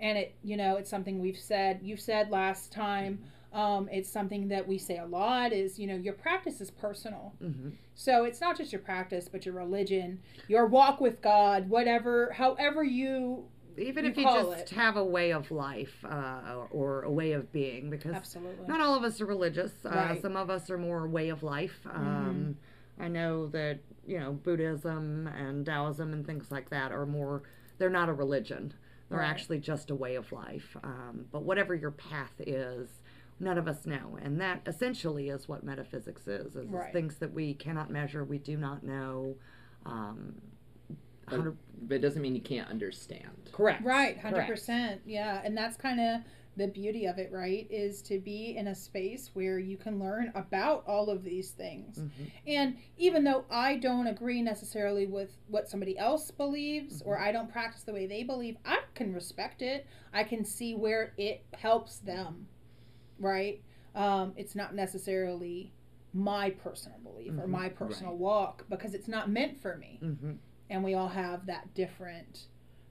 And 0.01 0.19
it, 0.19 0.35
you 0.43 0.57
know, 0.57 0.77
it's 0.77 0.91
something 0.91 1.21
we've 1.21 1.39
said, 1.39 1.81
you 1.83 1.97
said 1.97 2.31
last 2.31 2.73
time, 2.73 3.21
um, 3.53 3.89
it's 3.93 4.09
something 4.09 4.49
that 4.49 4.67
we 4.67 4.79
say 4.79 4.99
a 4.99 5.05
lot 5.07 5.53
is, 5.53 5.79
you 5.79 5.87
know, 5.87 5.95
your 5.95 6.15
practice 6.15 6.61
is 6.61 6.71
personal. 6.71 7.35
Mhm. 7.43 7.73
So 7.95 8.25
it's 8.25 8.41
not 8.41 8.57
just 8.57 8.73
your 8.73 8.81
practice, 8.81 9.29
but 9.29 9.45
your 9.47 9.55
religion, 9.55 10.21
your 10.49 10.67
walk 10.67 11.01
with 11.01 11.21
God, 11.23 11.69
whatever, 11.69 12.33
however 12.33 12.83
you 12.83 13.45
Even 13.79 14.05
You 14.05 14.11
if 14.11 14.17
you 14.19 14.25
just 14.25 14.71
it. 14.73 14.77
have 14.77 14.97
a 14.99 15.05
way 15.05 15.33
of 15.33 15.51
life 15.51 16.05
uh, 16.05 16.67
or 16.71 17.03
a 17.05 17.11
way 17.11 17.33
of 17.33 17.51
being, 17.53 17.89
because 17.89 18.13
absolutely. 18.15 18.67
not 18.67 18.83
all 18.83 18.95
of 18.95 19.03
us 19.03 19.19
are 19.23 19.25
religious. 19.27 19.73
Uh, 19.85 19.89
Right. 19.89 20.21
Some 20.21 20.37
of 20.37 20.51
us 20.51 20.69
are 20.69 20.77
more 20.77 21.07
way 21.09 21.31
of 21.31 21.43
life. 21.43 21.81
Um, 21.87 22.59
I 23.01 23.09
know 23.09 23.47
that 23.49 23.79
you 24.07 24.19
know 24.21 24.33
Buddhism 24.35 25.27
and 25.27 25.65
Taoism 25.65 26.13
and 26.13 26.27
things 26.27 26.51
like 26.51 26.69
that 26.69 26.93
are 26.93 27.07
more. 27.07 27.45
They're 27.83 27.91
not 27.91 28.09
a 28.09 28.13
religion. 28.13 28.75
They're 29.09 29.19
Right. 29.19 29.27
actually 29.29 29.59
just 29.59 29.91
a 29.91 29.95
way 29.97 30.15
of 30.15 30.31
life. 30.31 30.77
Um, 30.85 31.27
but 31.33 31.43
whatever 31.43 31.75
your 31.75 31.91
path 31.91 32.33
is, 32.39 33.03
none 33.41 33.59
of 33.59 33.67
us 33.67 33.85
know, 33.87 34.17
and 34.23 34.41
that 34.41 34.61
essentially 34.67 35.31
is 35.31 35.49
what 35.49 35.65
metaphysics 35.65 36.29
is: 36.29 36.55
is 36.55 36.69
Right. 36.69 36.93
things 36.93 37.17
that 37.17 37.33
we 37.33 37.55
cannot 37.55 37.91
measure, 37.91 38.23
we 38.23 38.39
do 38.39 38.57
not 38.57 38.85
know. 38.85 39.35
Um, 39.85 40.41
But, 41.29 41.55
but 41.89 41.95
it 41.97 41.99
doesn't 41.99 42.23
mean 42.23 42.37
you 42.37 42.41
can't 42.41 42.69
understand. 42.71 43.51
correct. 43.53 43.83
Right, 43.85 44.17
hundred 44.17 44.35
Correct. 44.37 44.51
percent. 44.51 45.01
Yeah, 45.05 45.41
and 45.45 45.57
that's 45.57 45.77
kind 45.77 45.99
of 46.01 46.21
the 46.57 46.67
beauty 46.67 47.07
of 47.07 47.19
it, 47.19 47.33
right? 47.33 47.67
Is 47.71 48.03
to 48.03 48.19
be 48.19 48.57
in 48.57 48.69
a 48.69 48.75
space 48.75 49.31
where 49.35 49.59
you 49.59 49.77
can 49.79 49.99
learn 49.99 50.31
about 50.35 50.85
all 50.87 51.09
of 51.09 51.25
these 51.25 51.53
things. 51.53 51.99
Mhm. 51.99 52.31
And 52.47 52.77
even 52.99 53.25
though 53.25 53.47
I 53.51 53.77
don't 53.77 54.07
agree 54.07 54.43
necessarily 54.43 55.07
with 55.07 55.39
what 55.49 55.69
somebody 55.69 55.97
else 55.97 56.31
believes, 56.31 57.01
or 57.03 57.19
I 57.19 57.33
don't 57.33 57.51
practice 57.51 57.85
the 57.85 57.93
way 57.95 58.07
they 58.07 58.23
believe, 58.23 58.57
I 58.65 58.81
can 58.95 59.15
respect 59.15 59.63
it. 59.63 59.87
I 60.13 60.25
can 60.25 60.45
see 60.45 60.75
where 60.75 61.15
it 61.17 61.43
helps 61.55 61.99
them, 62.01 62.49
right? 63.19 63.63
Um, 63.95 64.35
it's 64.37 64.55
not 64.55 64.75
necessarily 64.75 65.73
my 66.13 66.51
personal 66.51 66.99
belief 66.99 67.33
or 67.39 67.47
Mhm. 67.47 67.51
my 67.51 67.69
personal 67.71 68.17
walk 68.17 68.67
because 68.69 68.93
it's 68.93 69.09
not 69.09 69.31
meant 69.31 69.59
for 69.59 69.77
me. 69.79 69.99
Mhm. 70.03 70.39
And 70.69 70.85
we 70.85 70.93
all 70.93 71.09
have 71.09 71.47
that 71.47 71.73
different 71.75 72.49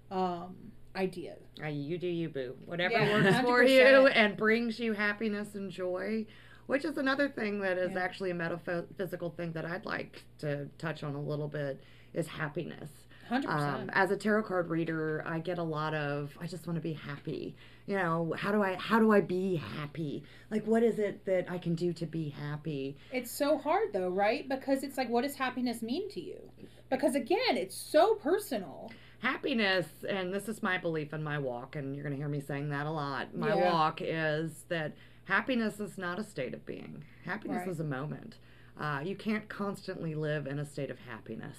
um, 0.09 0.73
idea. 0.95 1.35
Uh, 1.63 1.67
you 1.67 1.97
do 1.97 2.07
you, 2.07 2.29
boo. 2.29 2.55
Whatever 2.65 2.93
Yeah, 2.93 3.13
works 3.13 3.37
for 3.41 3.63
100%. 3.63 3.69
you 3.69 4.07
and 4.07 4.35
brings 4.37 4.79
you 4.79 4.93
happiness 4.93 5.55
and 5.55 5.71
joy, 5.71 6.25
which 6.67 6.85
is 6.85 6.97
another 6.97 7.29
thing 7.29 7.59
that 7.61 7.77
is 7.77 7.91
Yeah. 7.93 7.99
actually 7.99 8.31
a 8.31 8.35
metaphysical 8.35 9.29
thing 9.29 9.51
that 9.53 9.65
I'd 9.65 9.85
like 9.85 10.23
to 10.39 10.67
touch 10.77 11.03
on 11.03 11.15
a 11.15 11.21
little 11.21 11.47
bit 11.47 11.81
is 12.13 12.27
happiness. 12.27 12.89
Hundred 13.29 13.49
Um, 13.49 13.89
as 13.93 14.11
a 14.11 14.17
tarot 14.17 14.43
card 14.43 14.69
reader, 14.69 15.23
I 15.25 15.39
get 15.39 15.57
a 15.57 15.63
lot 15.63 15.93
of 15.93 16.37
I 16.41 16.47
just 16.47 16.67
want 16.67 16.75
to 16.75 16.81
be 16.81 16.91
happy. 16.91 17.55
You 17.87 17.95
know, 17.95 18.35
how 18.37 18.51
do 18.51 18.61
I 18.61 18.75
how 18.75 18.99
do 18.99 19.13
I 19.13 19.21
be 19.21 19.55
happy? 19.55 20.23
Like 20.49 20.67
what 20.67 20.83
is 20.83 20.99
it 20.99 21.23
that 21.23 21.49
I 21.49 21.57
can 21.57 21.73
do 21.73 21.93
to 21.93 22.05
be 22.05 22.27
happy? 22.29 22.97
It's 23.13 23.31
so 23.31 23.57
hard 23.57 23.93
though, 23.93 24.09
right? 24.09 24.49
Because 24.49 24.83
it's 24.83 24.97
like, 24.97 25.07
what 25.07 25.21
does 25.21 25.35
happiness 25.35 25.81
mean 25.81 26.09
to 26.09 26.19
you? 26.19 26.41
Because 26.89 27.15
again, 27.15 27.55
it's 27.55 27.75
so 27.77 28.15
personal. 28.15 28.91
Happiness 29.21 29.87
and 30.09 30.33
this 30.33 30.49
is 30.49 30.63
my 30.63 30.77
belief 30.77 31.13
in 31.13 31.23
my 31.23 31.37
walk 31.37 31.75
and 31.75 31.95
you're 31.95 32.03
going 32.03 32.13
to 32.15 32.17
hear 32.19 32.27
me 32.27 32.39
saying 32.41 32.69
that 32.69 32.85
a 32.85 32.91
lot 32.91 33.35
my 33.35 33.49
Yeah. 33.55 33.71
walk 33.71 34.01
is 34.01 34.65
that 34.69 34.93
happiness 35.25 35.79
is 35.79 35.97
not 35.97 36.17
a 36.19 36.23
state 36.23 36.53
of 36.53 36.65
being 36.65 37.03
happiness 37.25 37.59
Right. 37.59 37.67
is 37.67 37.79
a 37.79 37.83
moment 37.85 38.37
uh, 38.79 39.01
you 39.03 39.15
can't 39.15 39.47
constantly 39.47 40.15
live 40.15 40.47
in 40.47 40.57
a 40.59 40.65
state 40.65 40.89
of 40.89 40.97
happiness 40.99 41.57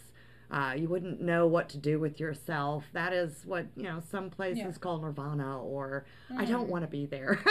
uh, 0.52 0.74
you 0.76 0.86
wouldn't 0.86 1.20
know 1.20 1.46
what 1.46 1.68
to 1.70 1.78
do 1.78 1.98
with 1.98 2.20
yourself 2.20 2.84
that 2.92 3.12
is 3.12 3.42
what 3.46 3.66
you 3.76 3.84
know 3.84 4.00
some 4.10 4.28
places 4.30 4.58
Yeah. 4.58 4.70
call 4.80 5.00
nirvana 5.00 5.60
or 5.62 6.04
i 6.36 6.44
Mm. 6.44 6.48
don't 6.48 6.68
want 6.68 6.84
to 6.84 6.88
be 6.90 7.06
there 7.06 7.40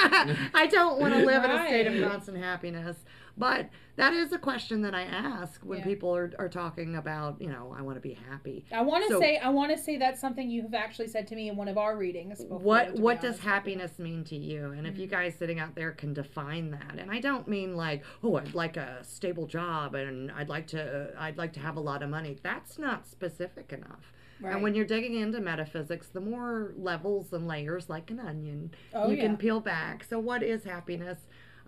i 0.54 0.68
don't 0.72 1.00
want 1.00 1.14
to 1.14 1.20
live 1.26 1.44
in 1.44 1.52
a 1.52 1.68
state 1.68 1.88
of 1.88 2.10
constant 2.12 2.38
happiness 2.38 2.98
but 3.38 3.70
that 3.96 4.14
is 4.14 4.32
a 4.34 4.38
question 4.38 4.82
that 4.84 4.94
i 4.94 5.02
ask 5.04 5.62
when 5.64 5.80
Yeah. 5.80 5.86
people 5.86 6.16
are, 6.16 6.32
are 6.38 6.50
talking 6.50 6.96
about 6.96 7.42
you 7.42 7.50
know 7.50 7.74
i 7.78 7.82
want 7.82 7.96
to 7.98 8.02
be 8.02 8.14
happy 8.30 8.66
I 8.72 8.82
want 8.82 9.04
to 9.08 9.14
So- 9.14 9.20
say, 9.20 9.38
I 9.38 9.50
want 9.50 9.72
to 9.76 9.78
say 9.78 9.98
that's 9.98 10.20
something 10.22 10.50
you 10.50 10.62
have 10.64 10.74
actually 10.74 11.08
said 11.08 11.26
to 11.28 11.36
me 11.36 11.50
in 11.50 11.56
one 11.56 11.68
of 11.68 11.78
our 11.78 11.96
readings. 11.98 12.42
Before, 12.44 12.60
what 12.60 12.94
what 12.96 13.22
does 13.22 13.40
happiness 13.40 13.98
mean 14.00 14.24
to 14.26 14.36
you 14.36 14.72
and 14.78 14.86
if 14.86 14.98
you 14.98 15.08
Mhm. 15.08 15.12
guys 15.12 15.36
sitting 15.36 15.60
out 15.60 15.74
there 15.76 15.92
can 15.92 16.14
define 16.14 16.72
that 16.72 16.96
and 17.00 17.10
i 17.12 17.20
don't 17.20 17.48
mean 17.48 17.76
like 17.76 18.04
oh 18.24 18.36
i'd 18.38 18.54
like 18.54 18.78
a 18.78 19.00
stable 19.04 19.48
job 19.48 19.96
and 19.96 20.32
i'd 20.34 20.50
like 20.50 20.68
to 20.68 20.82
i'd 21.20 21.38
like 21.38 21.54
to 21.54 21.60
have 21.60 21.78
a 21.78 21.80
lot 21.92 22.02
of 22.04 22.10
money 22.10 22.38
that's 22.44 22.78
not 22.80 22.91
specific 23.08 23.72
enough 23.74 24.12
Right. 24.40 24.54
and 24.54 24.64
when 24.64 24.74
you're 24.74 24.86
digging 24.86 25.16
into 25.16 25.40
metaphysics 25.40 26.08
the 26.08 26.20
more 26.22 26.74
levels 26.78 27.32
and 27.32 27.48
layers 27.48 27.90
like 27.90 28.10
an 28.10 28.20
onion 28.20 28.72
oh 28.96 29.10
you 29.10 29.16
yeah, 29.16 29.22
can 29.22 29.38
peel 29.38 29.60
back 29.60 30.04
so 30.04 30.18
what 30.20 30.42
is 30.42 30.64
happiness 30.64 31.20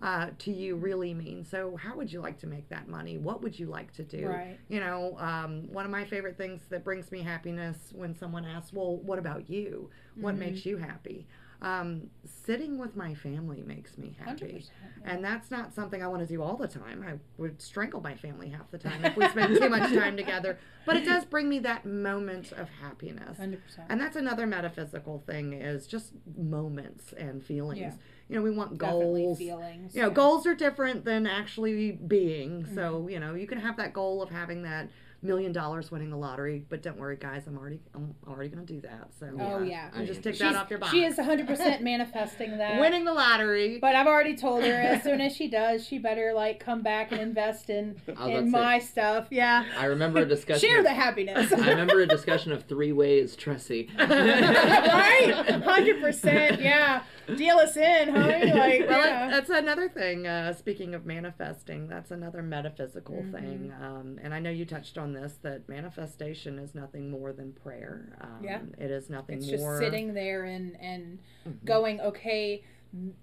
uh, 0.02 0.28
to 0.38 0.52
you 0.52 0.76
really 0.76 1.14
mean? 1.14 1.44
So, 1.44 1.76
how 1.76 1.96
would 1.96 2.12
you 2.12 2.20
like 2.20 2.38
to 2.40 2.46
make 2.46 2.68
that 2.68 2.88
money? 2.88 3.16
What 3.16 3.42
would 3.42 3.58
you 3.58 3.66
like 3.66 3.92
to 3.94 4.02
do? 4.02 4.28
Right. 4.28 4.58
You 4.68 4.80
know, 4.80 5.16
um, 5.18 5.72
one 5.72 5.84
of 5.84 5.90
my 5.90 6.04
favorite 6.04 6.36
things 6.36 6.62
that 6.70 6.84
brings 6.84 7.10
me 7.12 7.22
happiness 7.22 7.92
when 7.94 8.14
someone 8.14 8.44
asks, 8.44 8.72
Well, 8.72 8.96
what 8.98 9.18
about 9.18 9.48
you? 9.48 9.88
What 10.20 10.34
Mhm. 10.34 10.38
makes 10.38 10.66
you 10.66 10.76
happy? 10.76 11.26
Um, 11.62 12.10
sitting 12.44 12.78
with 12.78 12.96
my 12.96 13.14
family 13.14 13.62
makes 13.66 13.96
me 13.96 14.16
happy. 14.22 14.64
100%. 14.64 14.70
And 15.06 15.24
that's 15.24 15.50
not 15.50 15.74
something 15.74 16.02
I 16.02 16.06
want 16.06 16.22
to 16.22 16.26
do 16.26 16.42
all 16.42 16.56
the 16.56 16.68
time. 16.68 17.04
I 17.06 17.14
would 17.38 17.60
strangle 17.60 18.00
my 18.00 18.14
family 18.14 18.48
half 18.50 18.70
the 18.70 18.78
time 18.78 19.04
if 19.04 19.16
we 19.16 19.28
spend 19.28 19.56
too 19.58 19.68
much 19.68 19.92
time 19.94 20.16
together. 20.16 20.58
But 20.86 20.96
it 20.96 21.04
does 21.04 21.24
bring 21.24 21.48
me 21.48 21.58
that 21.60 21.86
moment 21.86 22.52
of 22.52 22.68
happiness. 22.68 23.38
100%. 23.38 23.58
And 23.88 24.00
that's 24.00 24.16
another 24.16 24.46
metaphysical 24.46 25.22
thing 25.26 25.54
is 25.54 25.86
just 25.86 26.12
moments 26.36 27.12
and 27.12 27.42
feelings. 27.44 27.80
Yeah. 27.80 27.92
You 28.28 28.36
know, 28.36 28.42
we 28.42 28.50
want 28.50 28.78
goals. 28.78 29.02
Definitely 29.02 29.46
feelings. 29.46 29.94
You 29.94 30.02
know, 30.02 30.08
yeah. 30.08 30.14
goals 30.14 30.46
are 30.46 30.54
different 30.54 31.04
than 31.04 31.26
actually 31.26 31.92
being. 31.92 32.62
Mm-hmm. 32.62 32.74
So, 32.74 33.08
you 33.08 33.20
know, 33.20 33.34
you 33.34 33.46
can 33.46 33.58
have 33.58 33.76
that 33.76 33.92
goal 33.92 34.22
of 34.22 34.30
having 34.30 34.62
that 34.62 34.88
million 35.24 35.52
dollars 35.52 35.90
winning 35.90 36.10
the 36.10 36.16
lottery, 36.16 36.64
but 36.68 36.82
don't 36.82 36.98
worry 36.98 37.16
guys, 37.16 37.42
I'm 37.46 37.56
already 37.56 37.80
I'm 37.94 38.14
already 38.28 38.50
going 38.50 38.64
to 38.66 38.72
do 38.72 38.80
that. 38.82 39.08
So, 39.18 39.30
Oh, 39.40 39.62
yeah. 39.62 39.90
I'm 39.94 40.06
just 40.06 40.22
take 40.22 40.34
She's- 40.34 40.52
that 40.52 40.60
off 40.60 40.68
your 40.70 40.78
box. 40.78 40.92
She 40.92 41.04
is 41.04 41.16
100% 41.16 41.80
manifesting 41.82 42.58
that. 42.58 42.78
winning 42.78 43.04
the 43.04 43.12
lottery. 43.14 43.78
But 43.80 43.96
I've 43.96 44.06
already 44.06 44.36
told 44.36 44.62
her 44.64 44.72
as 44.72 45.02
soon 45.02 45.20
as 45.20 45.34
she 45.34 45.48
does, 45.48 45.86
she 45.86 45.98
better 45.98 46.32
like 46.34 46.60
come 46.60 46.82
back 46.82 47.10
and 47.10 47.20
invest 47.20 47.70
in 47.70 47.96
I 48.16 48.26
was 48.26 48.28
in 48.38 48.44
to 48.46 48.50
say, 48.50 48.58
my 48.58 48.78
stuff. 48.78 49.26
Yeah. 49.30 49.64
I 49.78 49.86
remember 49.86 50.20
a 50.20 50.26
discussion. 50.26 50.68
Share 50.68 50.78
of- 50.78 50.84
the 50.84 50.92
happiness. 50.94 51.52
I 51.52 51.70
remember 51.70 52.00
a 52.00 52.06
discussion 52.06 52.52
of 52.52 52.64
three 52.64 52.92
ways, 52.92 53.34
Tressie. 53.36 53.88
right? 53.98 55.62
Hundred 55.64 56.00
percent. 56.00 56.60
Yeah. 56.60 57.02
Deal 57.26 57.56
us 57.56 57.76
in, 57.76 58.08
honey. 58.14 58.52
Like, 58.54 58.88
well, 58.88 59.06
yeah. 59.06 59.30
that's 59.30 59.50
another 59.50 59.88
thing. 59.88 60.26
Uh, 60.26 60.52
speaking 60.52 60.94
of 60.94 61.06
manifesting, 61.06 61.88
that's 61.88 62.10
another 62.10 62.42
metaphysical 62.42 63.16
Mhm. 63.16 63.32
thing. 63.32 63.72
Um, 63.80 64.18
and 64.22 64.34
I 64.34 64.40
know 64.40 64.50
you 64.50 64.64
touched 64.64 64.98
on 64.98 65.12
this 65.12 65.38
that 65.42 65.68
manifestation 65.68 66.58
is 66.58 66.74
nothing 66.74 67.10
more 67.10 67.32
than 67.32 67.52
prayer. 67.52 68.16
Um, 68.20 68.40
Yeah. 68.42 68.60
It 68.78 68.90
is 68.90 69.08
nothing 69.10 69.38
it's 69.38 69.46
more. 69.60 69.78
just 69.78 69.78
sitting 69.80 70.14
there 70.14 70.44
and 70.44 70.76
and 70.80 71.18
Mhm. 71.46 71.64
going, 71.64 72.00
okay, 72.00 72.62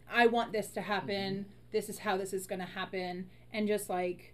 I 0.10 0.27
want 0.27 0.51
this 0.51 0.70
to 0.72 0.81
happen. 0.81 1.46
This 1.72 1.88
is 1.89 2.00
how 2.00 2.17
this 2.17 2.34
is 2.34 2.48
going 2.48 2.60
to 2.60 2.65
happen, 2.65 3.29
and 3.53 3.67
just 3.67 3.89
like 3.89 4.34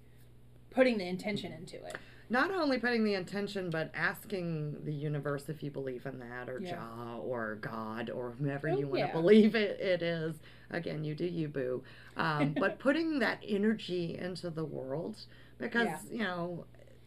putting 0.72 0.98
the 0.98 1.08
intention 1.08 1.52
into 1.52 1.76
it. 1.86 1.96
Not 2.30 2.52
only 2.52 2.78
putting 2.78 3.04
the 3.06 3.14
intention, 3.14 3.70
but 3.70 3.90
asking 3.94 4.84
the 4.84 4.92
universe 4.94 5.48
if 5.48 5.64
you 5.64 5.72
believe 5.72 6.06
in 6.06 6.20
that, 6.20 6.50
or 6.50 6.60
Yeah. 6.60 6.72
Jah, 6.72 7.18
or 7.22 7.56
God, 7.62 8.10
or 8.10 8.32
whomever 8.32 8.70
Oh, 8.70 8.78
you 8.78 8.88
want 8.88 9.00
yeah. 9.00 9.08
to 9.08 9.14
believe 9.14 9.56
it, 9.56 9.80
it 9.80 10.02
is. 10.02 10.36
Again, 10.70 11.04
you 11.06 11.16
do 11.16 11.26
you, 11.26 11.48
boo. 11.48 11.84
Um, 12.18 12.54
but 12.60 12.80
putting 12.80 13.20
that 13.20 13.40
energy 13.48 14.18
into 14.18 14.50
the 14.50 14.66
world, 14.66 15.16
because 15.58 15.88
Yeah. 15.88 16.00
you 16.12 16.24
know 16.24 16.66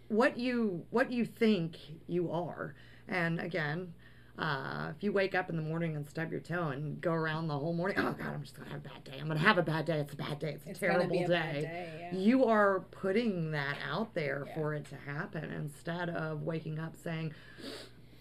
what 0.09 0.39
you 0.39 0.85
what 0.91 1.12
you 1.12 1.25
think 1.27 1.77
you 2.07 2.31
are, 2.31 2.75
and 3.09 3.39
again. 3.41 3.93
Uh, 4.40 4.90
if 4.97 5.02
you 5.04 5.12
wake 5.12 5.35
up 5.35 5.50
in 5.50 5.56
the 5.56 5.62
morning 5.62 5.97
and 5.97 6.09
stub 6.09 6.30
your 6.32 6.40
toe 6.40 6.68
and 6.68 6.99
go 7.02 7.12
around 7.12 7.47
the 7.47 7.59
whole 7.59 7.75
morning, 7.75 7.99
oh 8.00 8.12
God, 8.12 8.28
I'm 8.35 8.40
just 8.42 8.56
gonna 8.56 8.70
have 8.70 8.80
a 8.80 8.88
bad 8.88 9.04
day. 9.04 9.18
I'm 9.20 9.28
gonna 9.28 9.38
have 9.38 9.59
a 9.59 9.62
bad 9.62 9.85
day. 9.85 9.99
It's 9.99 10.14
a 10.14 10.16
bad 10.16 10.38
day. 10.38 10.52
It's 10.54 10.64
a 10.64 10.70
It's 10.70 10.78
terrible 10.80 11.00
gonna 11.02 11.11
be 11.12 11.23
a 11.25 11.28
day 11.28 11.61
day. 11.61 12.09
Yeah. 12.12 12.18
you 12.18 12.47
are 12.47 12.80
putting 12.90 13.50
that 13.50 13.76
out 13.87 14.14
there 14.14 14.44
Yeah. 14.49 14.54
for 14.54 14.73
it 14.75 14.87
to 14.87 14.97
happen 14.97 15.50
instead 15.50 16.09
of 16.09 16.42
waking 16.42 16.78
up 16.78 16.97
saying 16.97 17.35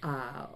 uh, 0.04 0.48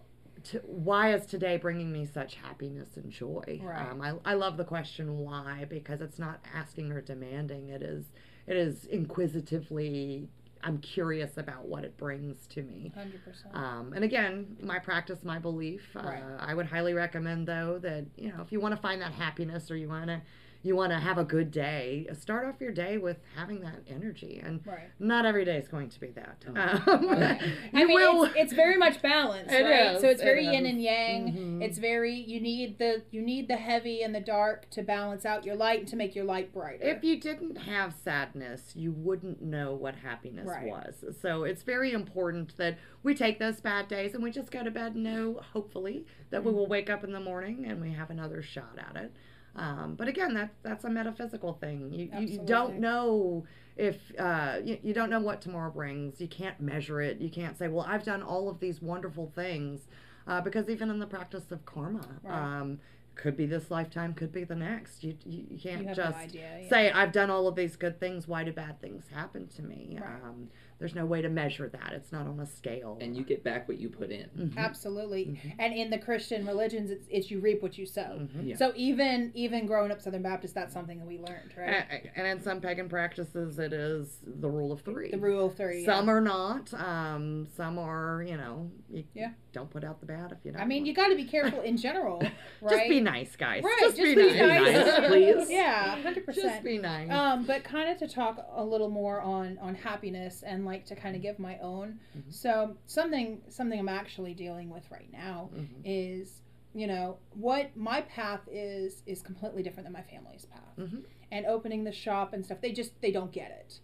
to, 0.51 0.60
why 0.65 1.13
is 1.13 1.25
today 1.25 1.55
bringing 1.55 1.93
me 1.93 2.05
such 2.05 2.36
happiness 2.36 2.98
and 2.98 3.10
joy 3.10 3.62
Right. 3.63 3.89
um, 3.89 4.01
I, 4.01 4.15
I 4.25 4.34
love 4.34 4.58
the 4.58 4.65
question 4.65 5.17
why 5.20 5.65
because 5.70 6.01
it's 6.01 6.20
not 6.20 6.39
asking 6.53 6.91
or 6.91 7.00
demanding 7.00 7.70
it 7.70 7.82
is 7.82 8.03
it 8.48 8.58
is 8.58 8.84
inquisitively 8.86 10.27
i'm 10.63 10.77
curious 10.79 11.38
about 11.38 11.65
what 11.65 11.84
it 11.84 11.96
brings 11.98 12.48
to 12.48 12.62
me 12.63 12.91
Hundred 12.96 13.24
percent. 13.24 13.55
um, 13.55 13.93
and 13.93 14.03
again, 14.03 14.55
my 14.62 14.79
practice, 14.79 15.20
my 15.24 15.39
belief. 15.39 15.82
Right. 15.93 16.22
Uh, 16.22 16.38
I 16.39 16.53
would 16.53 16.65
highly 16.65 16.93
recommend, 16.93 17.48
though, 17.48 17.79
that 17.82 18.05
you 18.17 18.29
know, 18.29 18.41
if 18.41 18.51
you 18.51 18.60
want 18.60 18.74
to 18.75 18.82
find 18.82 19.01
that 19.01 19.12
happiness 19.13 19.70
or 19.70 19.75
you 19.77 19.89
want 19.89 20.08
to, 20.08 20.22
you 20.63 20.75
want 20.75 20.91
to 20.93 20.98
have 20.98 21.17
a 21.17 21.24
good 21.25 21.51
day, 21.51 22.08
start 22.13 22.46
off 22.48 22.62
your 22.62 22.72
day 22.72 22.98
with 22.98 23.17
having 23.36 23.60
that 23.60 23.82
energy. 23.88 24.41
And 24.43 24.65
Right. 24.65 24.89
not 24.98 25.25
every 25.25 25.43
day 25.46 25.58
is 25.58 25.67
going 25.67 25.89
to 25.89 26.00
be 26.00 26.08
that. 26.12 26.46
Oh. 26.48 26.51
Um, 26.93 27.10
Right. 27.10 27.41
I 27.74 27.84
mean, 27.86 27.93
will. 28.00 28.24
it's, 28.24 28.34
it's 28.38 28.53
very 28.53 28.77
much 28.77 29.01
balanced, 29.01 29.51
It 29.53 29.63
right? 29.63 29.96
is, 29.96 30.01
so 30.01 30.08
it's 30.08 30.22
it 30.22 30.25
very 30.25 30.46
yin 30.46 30.65
is. 30.65 30.72
and 30.72 30.82
yang. 30.82 31.34
Mhm. 31.34 31.62
It's 31.63 31.77
very 31.77 32.13
you 32.15 32.39
need 32.39 32.79
the 32.79 33.03
you 33.12 33.22
need 33.22 33.48
the 33.50 33.58
heavy 33.58 34.01
and 34.01 34.15
the 34.15 34.22
dark 34.22 34.70
to 34.72 34.82
balance 34.84 35.25
out 35.25 35.43
your 35.46 35.55
light 35.55 35.79
and 35.82 35.88
to 35.89 35.96
make 35.98 36.15
your 36.15 36.25
light 36.25 36.53
brighter. 36.53 36.86
If 36.86 37.03
you 37.03 37.20
didn't 37.20 37.58
have 37.58 37.93
sadness, 37.93 38.74
you 38.75 38.93
wouldn't 38.93 39.41
know 39.41 39.74
what 39.75 39.96
happiness 39.98 40.48
Right. 40.48 40.67
was. 40.67 41.03
So 41.22 41.43
it's 41.43 41.63
very 41.63 41.91
important 41.91 42.55
that 42.58 42.77
we 43.03 43.13
take 43.15 43.38
those 43.38 43.60
bad 43.60 43.89
days 43.89 44.13
and 44.13 44.24
we 44.24 44.32
just 44.32 44.50
go 44.50 44.63
to 44.63 44.72
bed 44.72 44.96
and 44.96 45.03
know, 45.03 45.41
hopefully, 45.51 46.05
that 46.29 46.41
we 46.43 46.50
Mm-hmm. 46.50 46.58
will 46.58 46.67
wake 46.67 46.89
up 46.89 47.03
in 47.03 47.12
the 47.12 47.20
morning 47.20 47.65
and 47.67 47.82
we 47.82 47.91
have 47.91 48.10
another 48.10 48.41
shot 48.41 48.77
at 48.77 48.96
it. 48.96 49.12
Um, 49.56 49.96
but 49.96 50.08
again, 50.08 50.34
that 50.34 50.50
that's 50.64 50.84
a 50.84 50.90
metaphysical 50.90 51.54
thing. 51.54 51.92
You, 51.94 52.10
you, 52.20 52.28
you 52.28 52.42
don't 52.46 52.80
know 52.80 53.46
if 53.78 53.98
uh, 54.18 54.58
you, 54.64 54.78
you 54.84 54.94
don't 54.94 55.10
know 55.10 55.20
what 55.20 55.42
tomorrow 55.42 55.72
brings. 55.72 56.20
You 56.20 56.28
can't 56.28 56.60
measure 56.60 57.02
it. 57.02 57.20
You 57.20 57.30
can't 57.30 57.58
say, 57.58 57.68
well, 57.68 57.86
I've 57.88 58.04
done 58.04 58.22
all 58.24 58.50
of 58.50 58.60
these 58.60 58.82
wonderful 58.82 59.32
things, 59.36 59.88
uh, 60.28 60.42
because 60.42 60.70
even 60.70 60.90
in 60.90 61.00
the 61.00 61.08
practice 61.08 61.52
of 61.52 61.66
karma, 61.66 62.02
Right. 62.24 62.60
um, 62.62 62.80
could 63.16 63.38
be 63.38 63.46
this 63.46 63.70
lifetime, 63.70 64.16
could 64.16 64.32
be 64.32 64.44
the 64.44 64.56
next. 64.56 65.04
You 65.04 65.16
you, 65.24 65.46
you 65.52 65.60
can't 65.60 65.86
just 65.96 66.18
no 66.18 66.24
idea. 66.24 66.60
yeah. 66.64 66.70
say 66.70 66.92
I've 66.92 67.12
done 67.12 67.30
all 67.30 67.48
of 67.48 67.56
these 67.56 67.76
good 67.76 68.00
things. 68.00 68.28
Why 68.28 68.44
do 68.44 68.52
bad 68.52 68.82
things 68.82 69.06
happen 69.14 69.48
to 69.50 69.62
me? 69.62 70.00
Right. 70.02 70.24
Um, 70.24 70.50
there's 70.84 70.96
no 70.96 71.06
way 71.06 71.22
to 71.22 71.30
measure 71.30 71.70
that. 71.70 71.94
It's 71.94 72.12
not 72.12 72.28
on 72.28 72.38
a 72.42 72.46
scale. 72.46 72.98
and 73.00 73.16
you 73.16 73.24
get 73.24 73.42
back 73.42 73.70
what 73.70 73.80
you 73.80 73.88
put 73.88 74.12
in. 74.12 74.28
Mhm. 74.38 74.58
Absolutely. 74.58 75.28
Mhm. 75.28 75.54
And 75.60 75.74
in 75.74 75.90
the 75.90 75.98
Christian 75.98 76.46
religions, 76.46 76.92
it's, 76.92 77.08
it's 77.10 77.32
you 77.32 77.40
reap 77.40 77.63
what 77.63 77.78
you 77.78 77.86
sow. 77.86 78.20
Mhm. 78.20 78.48
Yeah. 78.50 78.56
So 78.58 78.74
even 78.75 79.32
even 79.34 79.66
growing 79.66 79.92
up 79.92 80.02
Southern 80.02 80.22
Baptist, 80.24 80.54
that's 80.54 80.74
something 80.74 81.00
that 81.00 81.08
we 81.08 81.20
learned, 81.20 81.54
right? 81.58 81.86
A- 81.90 82.12
And 82.20 82.28
in 82.28 82.42
some 82.42 82.60
pagan 82.60 82.90
practices, 82.90 83.60
it 83.60 83.72
is 83.72 84.20
the 84.25 84.50
rule 84.50 84.74
of 84.74 84.82
three. 84.82 85.10
the 85.10 85.18
rule 85.18 85.46
of 85.46 85.56
three. 85.56 85.86
Some 85.86 86.08
yeah. 86.08 86.12
are 86.13 86.22
not. 86.22 86.74
Um, 86.74 87.48
some 87.56 87.80
are, 87.80 88.22
you 88.28 88.36
know, 88.36 88.70
you 88.92 89.06
Yeah. 89.13 89.32
don't 89.54 89.70
put 89.70 89.86
out 89.86 90.02
the 90.02 90.06
bad 90.06 90.34
if 90.34 90.40
you 90.44 90.52
don't. 90.52 90.62
I 90.62 90.66
mean, 90.66 90.80
want 90.82 90.88
you 90.88 90.94
got 90.94 91.08
to 91.10 91.16
be 91.16 91.24
careful 91.24 91.62
in 91.62 91.78
general, 91.78 92.20
right? 92.62 92.78
Just 92.78 92.90
be 92.90 93.00
nice, 93.00 93.36
guys. 93.38 93.63
Right, 93.63 93.78
Just, 93.80 93.96
just 93.96 94.16
be, 94.16 94.16
be 94.16 94.34
nice. 94.38 94.86
nice, 94.86 95.08
please. 95.08 95.50
Yeah, 95.50 95.96
hundred 96.02 96.25
percent. 96.25 96.44
Just 96.44 96.48
percent. 96.62 96.66
be 96.66 96.78
nice. 96.80 97.10
Um, 97.10 97.46
but 97.46 97.63
kind 97.63 97.90
of 97.90 97.98
to 98.00 98.08
talk 98.08 98.46
a 98.54 98.63
little 98.66 98.90
more 98.90 99.22
on 99.22 99.58
on 99.60 99.75
happiness 99.75 100.44
and 100.46 100.66
like 100.66 100.73
to 100.86 100.96
kind 100.96 101.15
of 101.15 101.22
give 101.22 101.39
my 101.39 101.58
own. 101.60 102.00
Mhm. 102.18 102.34
So 102.34 102.77
something 102.86 103.42
something 103.50 103.80
I'm 103.80 103.89
actually 103.89 104.34
dealing 104.34 104.70
with 104.70 104.89
right 104.92 105.12
now 105.12 105.50
Mhm. 105.53 105.68
is 105.84 106.42
you 106.75 106.88
know 106.88 107.18
what 107.36 107.75
my 107.77 108.01
path 108.01 108.42
is 108.51 109.03
is 109.06 109.22
completely 109.22 109.62
different 109.63 109.86
than 109.86 109.94
my 109.94 110.01
family's 110.01 110.46
path 110.46 110.75
Mhm. 110.77 111.03
and 111.32 111.46
opening 111.46 111.84
the 111.84 111.92
shop 111.92 112.34
and 112.34 112.44
stuff 112.44 112.62
they 112.62 112.72
just 112.72 113.00
they 113.01 113.12
don't 113.12 113.32
get 113.32 113.51
it 113.51 113.80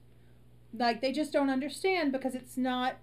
like 0.74 1.00
they 1.02 1.12
just 1.12 1.32
don't 1.32 1.50
understand 1.52 2.12
because 2.12 2.34
it's 2.34 2.58
not 2.58 2.96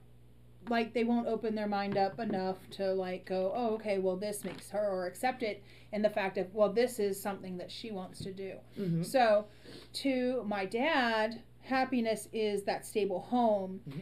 like 0.68 0.92
they 0.92 1.04
won't 1.04 1.28
open 1.28 1.54
their 1.54 1.68
mind 1.68 1.96
up 1.96 2.18
enough 2.18 2.58
to 2.70 2.92
like 2.92 3.24
go 3.26 3.52
oh 3.54 3.74
okay 3.74 3.98
well 3.98 4.16
this 4.16 4.42
makes 4.44 4.70
her 4.70 4.88
or 4.90 5.06
accept 5.06 5.44
it 5.44 5.62
in 5.92 6.02
the 6.02 6.10
fact 6.10 6.36
of 6.36 6.52
well 6.52 6.72
this 6.72 6.98
is 6.98 7.20
something 7.22 7.56
that 7.58 7.70
she 7.70 7.92
wants 7.92 8.18
to 8.24 8.32
do 8.32 8.54
Mhm. 8.76 9.04
so 9.04 9.46
to 9.92 10.42
my 10.44 10.64
dad 10.66 11.42
happiness 11.66 12.28
is 12.32 12.62
that 12.64 12.84
stable 12.86 13.20
home 13.20 13.80
Mhm. 13.88 14.00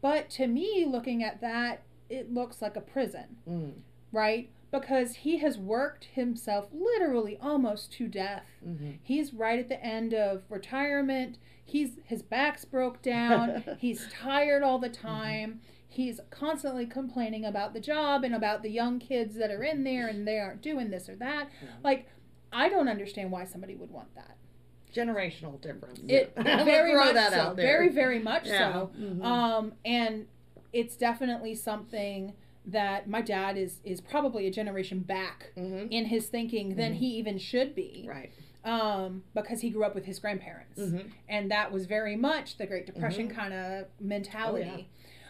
but 0.00 0.28
to 0.30 0.46
me 0.46 0.84
looking 0.84 1.22
at 1.22 1.40
that 1.40 1.82
it 2.08 2.32
looks 2.32 2.60
like 2.62 2.76
a 2.76 2.80
prison 2.80 3.36
Mm. 3.48 3.72
right? 4.10 4.50
Because 4.70 5.16
he 5.16 5.38
has 5.38 5.58
worked 5.58 6.04
himself 6.04 6.68
literally 6.72 7.36
almost 7.38 7.92
to 7.92 8.08
death. 8.08 8.46
Mhm. 8.66 8.98
He's 9.02 9.34
right 9.34 9.58
at 9.58 9.68
the 9.68 9.82
end 9.84 10.14
of 10.14 10.44
retirement. 10.50 11.38
He's 11.64 11.98
his 12.04 12.22
back's 12.22 12.64
broke 12.64 13.00
down. 13.02 13.62
He's 13.78 14.06
tired 14.10 14.62
all 14.62 14.78
the 14.78 14.88
time. 14.88 15.60
He's 15.88 16.20
constantly 16.30 16.86
complaining 16.86 17.44
about 17.44 17.74
the 17.74 17.80
job 17.80 18.24
and 18.24 18.34
about 18.34 18.62
the 18.62 18.70
young 18.70 18.98
kids 18.98 19.34
that 19.36 19.50
are 19.50 19.62
in 19.62 19.84
there 19.84 20.06
and 20.08 20.26
they 20.26 20.38
aren't 20.38 20.62
doing 20.62 20.90
this 20.90 21.08
or 21.08 21.16
that. 21.16 21.48
Like 21.82 22.06
I 22.52 22.68
don't 22.70 22.88
understand 22.88 23.30
why 23.30 23.44
somebody 23.44 23.74
would 23.76 23.90
want 23.90 24.14
that. 24.14 24.36
Generational 24.92 25.60
difference. 25.60 26.00
It 26.08 26.32
I'm 26.36 26.44
very 26.64 26.92
throw 26.92 27.04
much 27.06 27.14
that 27.14 27.32
so. 27.32 27.54
there. 27.54 27.66
Very 27.66 27.88
very 27.88 28.18
much 28.18 28.46
Yeah. 28.46 28.72
so. 28.72 28.90
Mhm. 28.98 29.24
Um, 29.24 29.72
and 29.84 30.26
it's 30.72 30.96
definitely 30.96 31.54
something 31.54 32.34
that 32.66 33.08
my 33.08 33.20
dad 33.22 33.56
is 33.56 33.80
is 33.84 34.00
probably 34.00 34.46
a 34.46 34.50
generation 34.50 35.00
back 35.00 35.52
Mhm. 35.56 35.88
in 35.90 36.04
his 36.06 36.28
thinking 36.28 36.76
than 36.76 36.92
Mhm. 36.92 36.96
he 36.96 37.06
even 37.16 37.38
should 37.38 37.74
be 37.74 38.04
Right. 38.08 38.30
um, 38.64 39.24
because 39.34 39.60
he 39.62 39.70
grew 39.70 39.82
up 39.84 39.94
with 39.96 40.04
his 40.04 40.18
grandparents 40.20 40.78
Mhm. 40.80 41.10
and 41.28 41.50
that 41.50 41.72
was 41.72 41.86
very 41.86 42.14
much 42.14 42.58
the 42.58 42.66
great 42.66 42.86
depression 42.86 43.28
Mhm. 43.28 43.34
kind 43.34 43.52
of 43.54 43.86
mentality 44.00 44.88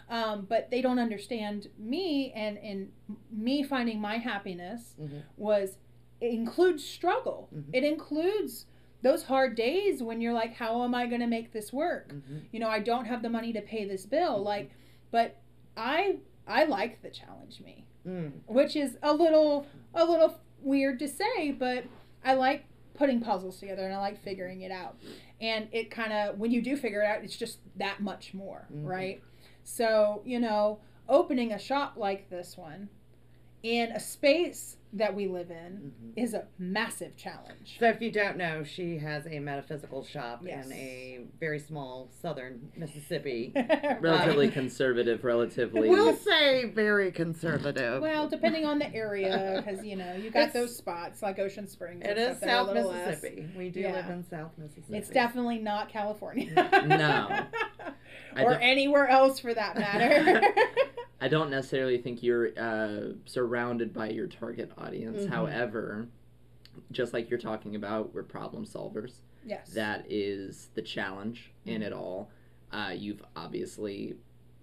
um, 0.09 0.45
but 0.47 0.69
they 0.69 0.81
don't 0.81 0.99
understand 0.99 1.67
me 1.79 2.31
and 2.33 2.57
and 2.59 2.91
me 3.31 3.63
finding 3.63 3.99
my 3.99 4.17
happiness 4.17 4.93
Mhm. 5.01 5.23
was 5.37 5.77
it 6.21 6.31
includes 6.33 6.83
struggle 6.83 7.49
it 7.73 7.83
includes 7.83 8.67
those 9.03 9.23
hard 9.23 9.55
days 9.55 10.01
when 10.01 10.19
you're 10.21 10.33
like, 10.33 10.55
how 10.55 10.83
am 10.83 10.95
I 10.95 11.05
going 11.05 11.21
to 11.21 11.27
make 11.27 11.51
this 11.53 11.71
work? 11.71 12.11
Mhm. 12.11 12.41
You 12.51 12.59
know, 12.59 12.69
I 12.69 12.79
don't 12.79 13.05
have 13.05 13.21
the 13.21 13.29
money 13.29 13.53
to 13.53 13.61
pay 13.61 13.85
this 13.85 14.05
bill. 14.05 14.41
Like, 14.41 14.71
but 15.11 15.35
I 15.77 16.17
I 16.47 16.63
like 16.65 17.01
the 17.01 17.09
challenge 17.09 17.61
me, 17.61 17.85
Mm. 18.05 18.31
which 18.47 18.75
is 18.75 18.97
a 19.03 19.13
little 19.13 19.65
a 19.93 20.03
little 20.05 20.39
weird 20.61 20.99
to 20.99 21.07
say, 21.07 21.51
but 21.51 21.83
I 22.23 22.33
like 22.33 22.65
putting 22.95 23.21
puzzles 23.21 23.59
together 23.59 23.83
and 23.85 23.93
I 23.93 23.97
like 23.99 24.17
figuring 24.23 24.61
it 24.61 24.71
out. 24.71 24.97
And 25.41 25.67
it 25.71 25.89
kind 25.91 26.11
of 26.13 26.37
when 26.39 26.51
you 26.51 26.61
do 26.61 26.75
figure 26.77 27.01
it 27.01 27.05
out, 27.05 27.23
it's 27.23 27.35
just 27.37 27.59
that 27.77 28.01
much 28.01 28.33
more, 28.33 28.67
Mhm. 28.73 28.85
right? 28.87 29.21
So, 29.63 30.21
you 30.25 30.39
know, 30.39 30.79
opening 31.09 31.51
a 31.51 31.59
shop 31.59 31.97
like 31.97 32.29
this 32.29 32.57
one 32.57 32.89
in 33.63 33.91
a 33.93 33.99
space 33.99 34.75
that 34.95 35.15
we 35.15 35.25
live 35.25 35.49
in 35.49 35.91
Mhm. 36.03 36.13
is 36.23 36.35
a 36.35 36.45
massive 36.59 37.15
challenge. 37.15 37.77
So 37.79 37.87
if 37.87 37.99
you 37.99 38.11
don't 38.11 38.37
know, 38.37 38.63
she 38.63 38.99
has 38.99 39.25
a 39.25 39.39
metaphysical 39.39 40.03
shop 40.03 40.43
Yes. 40.45 40.67
in 40.67 40.73
a 40.73 41.19
very 41.39 41.57
small 41.57 42.09
southern 42.21 42.71
Mississippi. 42.77 43.53
Relatively 44.01 44.49
conservative, 44.51 45.23
relatively. 45.23 45.89
We'll 45.89 46.13
say 46.13 46.65
very 46.65 47.11
conservative. 47.11 48.03
well, 48.03 48.27
depending 48.27 48.65
on 48.65 48.77
the 48.77 48.93
area, 48.93 49.63
because 49.65 49.83
you 49.83 49.95
know 49.95 50.13
you 50.13 50.29
got 50.29 50.49
It's- 50.49 50.53
those 50.53 50.75
spots 50.75 51.23
like 51.23 51.39
Ocean 51.39 51.67
Springs. 51.67 52.03
it 52.03 52.09
and 52.11 52.19
is 52.19 52.37
stuff 52.37 52.41
that 52.41 52.49
are 52.49 52.51
a 52.51 52.65
South 52.65 52.73
little 52.75 52.91
less. 52.91 53.07
Mississippi. 53.23 53.49
We 53.57 53.69
do 53.69 53.79
Yeah. 53.79 53.93
live 53.93 54.09
in 54.11 54.23
South 54.25 54.51
Mississippi. 54.59 54.97
It's 54.97 55.09
definitely 55.09 55.57
not 55.57 55.89
California. 55.89 56.51
No. 56.85 57.45
Or 58.43 58.53
anywhere 58.55 59.07
else 59.07 59.39
for 59.39 59.53
that 59.53 59.75
matter. 59.77 60.41
I 61.23 61.29
don't 61.29 61.49
necessarily 61.49 61.97
think 61.99 62.21
you're 62.21 62.49
uh, 62.59 63.13
surrounded 63.25 63.93
by 63.93 64.09
your 64.09 64.27
target 64.27 64.73
audience. 64.77 65.23
Mhm. 65.23 65.29
However, 65.29 66.07
just 66.91 67.13
like 67.13 67.29
you're 67.29 67.39
talking 67.39 67.77
about, 67.77 68.13
we're 68.13 68.23
problem 68.23 68.65
solvers. 68.65 69.21
yes. 69.45 69.69
That 69.73 70.05
is 70.09 70.69
the 70.73 70.81
challenge 70.81 71.51
in 71.65 71.75
Mm-hmm. 71.75 71.83
it 71.83 71.93
all. 71.93 72.29
Uh, 72.73 72.93
you've 72.95 73.23
obviously 73.37 74.15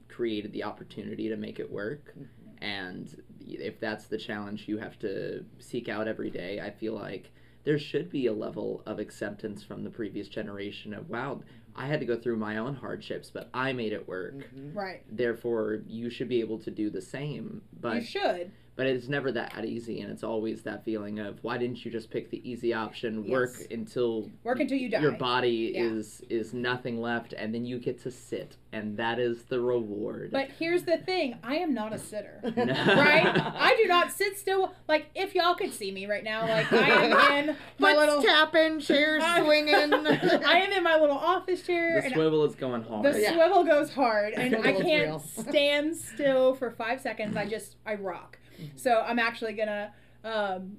created 0.09 0.53
the 0.53 0.65
opportunity 0.65 1.29
to 1.31 1.37
make 1.37 1.59
it 1.61 1.71
work. 1.71 2.13
Mhm. 2.19 2.27
And 2.63 3.23
if 3.49 3.81
that's 3.81 4.07
the 4.09 4.19
challenge 4.19 4.69
you 4.69 4.77
have 4.79 4.99
to 4.99 5.45
seek 5.61 5.89
out 5.89 6.09
every 6.09 6.29
day, 6.31 6.61
I 6.61 6.71
feel 6.71 6.93
like 6.95 7.31
there 7.65 7.79
should 7.79 8.11
be 8.11 8.27
a 8.27 8.33
level 8.33 8.83
of 8.87 8.99
acceptance 8.99 9.63
from 9.63 9.85
the 9.85 9.91
previous 9.91 10.29
generation 10.29 10.95
of, 10.95 11.09
wow, 11.11 11.43
I 11.77 11.87
had 11.87 12.01
to 12.01 12.07
go 12.07 12.17
through 12.19 12.37
my 12.37 12.57
own 12.57 12.75
hardships, 12.75 13.31
but 13.31 13.49
I 13.55 13.73
made 13.73 13.93
it 13.93 14.09
work. 14.09 14.35
Mhm. 14.55 14.75
right. 14.75 15.03
Therefore, 15.11 15.83
you 15.87 16.11
should 16.11 16.29
be 16.29 16.41
able 16.41 16.59
to 16.61 16.71
do 16.71 16.91
the 16.91 17.01
same. 17.03 17.63
But 17.81 17.97
You 17.97 18.03
should. 18.03 18.53
But 18.81 18.87
it's 18.87 19.09
never 19.09 19.31
that 19.31 19.63
easy, 19.67 20.01
and 20.01 20.11
it's 20.11 20.25
always 20.25 20.63
that 20.63 20.83
feeling 20.87 21.19
of 21.19 21.39
why 21.45 21.59
didn't 21.59 21.85
you 21.85 21.91
just 21.91 22.09
pick 22.11 22.31
the 22.31 22.41
easy 22.51 22.73
option, 22.73 23.29
work 23.29 23.55
Yes. 23.59 23.67
until 23.71 24.31
Work 24.43 24.59
until 24.61 24.79
you 24.79 24.89
die. 24.89 25.01
your 25.03 25.13
body 25.13 25.73
Yeah. 25.75 25.83
is 25.83 26.23
is 26.31 26.55
nothing 26.55 26.99
left, 26.99 27.35
and 27.35 27.55
then 27.55 27.67
you 27.67 27.79
get 27.79 28.01
to 28.05 28.11
sit, 28.11 28.57
and 28.73 28.97
that 28.97 29.19
is 29.19 29.43
the 29.45 29.61
reward. 29.61 30.31
But 30.33 30.49
here's 30.59 30.85
the 30.85 30.97
thing: 30.97 31.37
I 31.45 31.57
am 31.57 31.75
not 31.75 31.93
a 31.93 31.99
sitter. 31.99 32.41
No. 32.57 32.65
right? 32.73 33.27
I 33.37 33.77
do 33.83 33.87
not 33.87 34.13
sit 34.13 34.39
still. 34.39 34.73
Like 34.89 35.11
if 35.15 35.35
y'all 35.35 35.55
could 35.55 35.75
see 35.75 35.91
me 35.93 36.07
right 36.07 36.25
now, 36.25 36.49
like 36.49 36.73
I 36.73 36.89
am 36.89 37.49
in 37.51 37.57
my 37.79 37.93
Foot's 37.93 37.99
little. 38.07 38.23
tapping, 38.23 38.81
chairs 38.81 39.23
swinging. 39.45 39.75
I 39.75 40.59
am 40.65 40.73
in 40.73 40.83
my 40.83 40.97
little 40.99 41.19
office 41.19 41.61
chair, 41.65 42.01
the 42.01 42.09
swivel 42.15 42.45
is 42.47 42.55
going 42.55 42.83
hard. 42.85 43.05
the 43.05 43.21
Yeah. 43.21 43.35
swivel 43.35 43.63
goes 43.63 43.93
hard, 43.93 44.33
and 44.33 44.57
I 44.57 44.73
can't 44.73 45.21
stand 45.21 45.95
still 45.99 46.55
for 46.55 46.71
five 46.71 47.03
seconds. 47.03 47.37
I 47.37 47.45
just 47.45 47.77
I 47.85 47.97
rock. 47.97 48.39
Mm-hmm. 48.61 48.77
So 48.77 49.03
I'm 49.07 49.19
actually 49.19 49.55
gonna 49.55 49.93
um, 50.25 50.77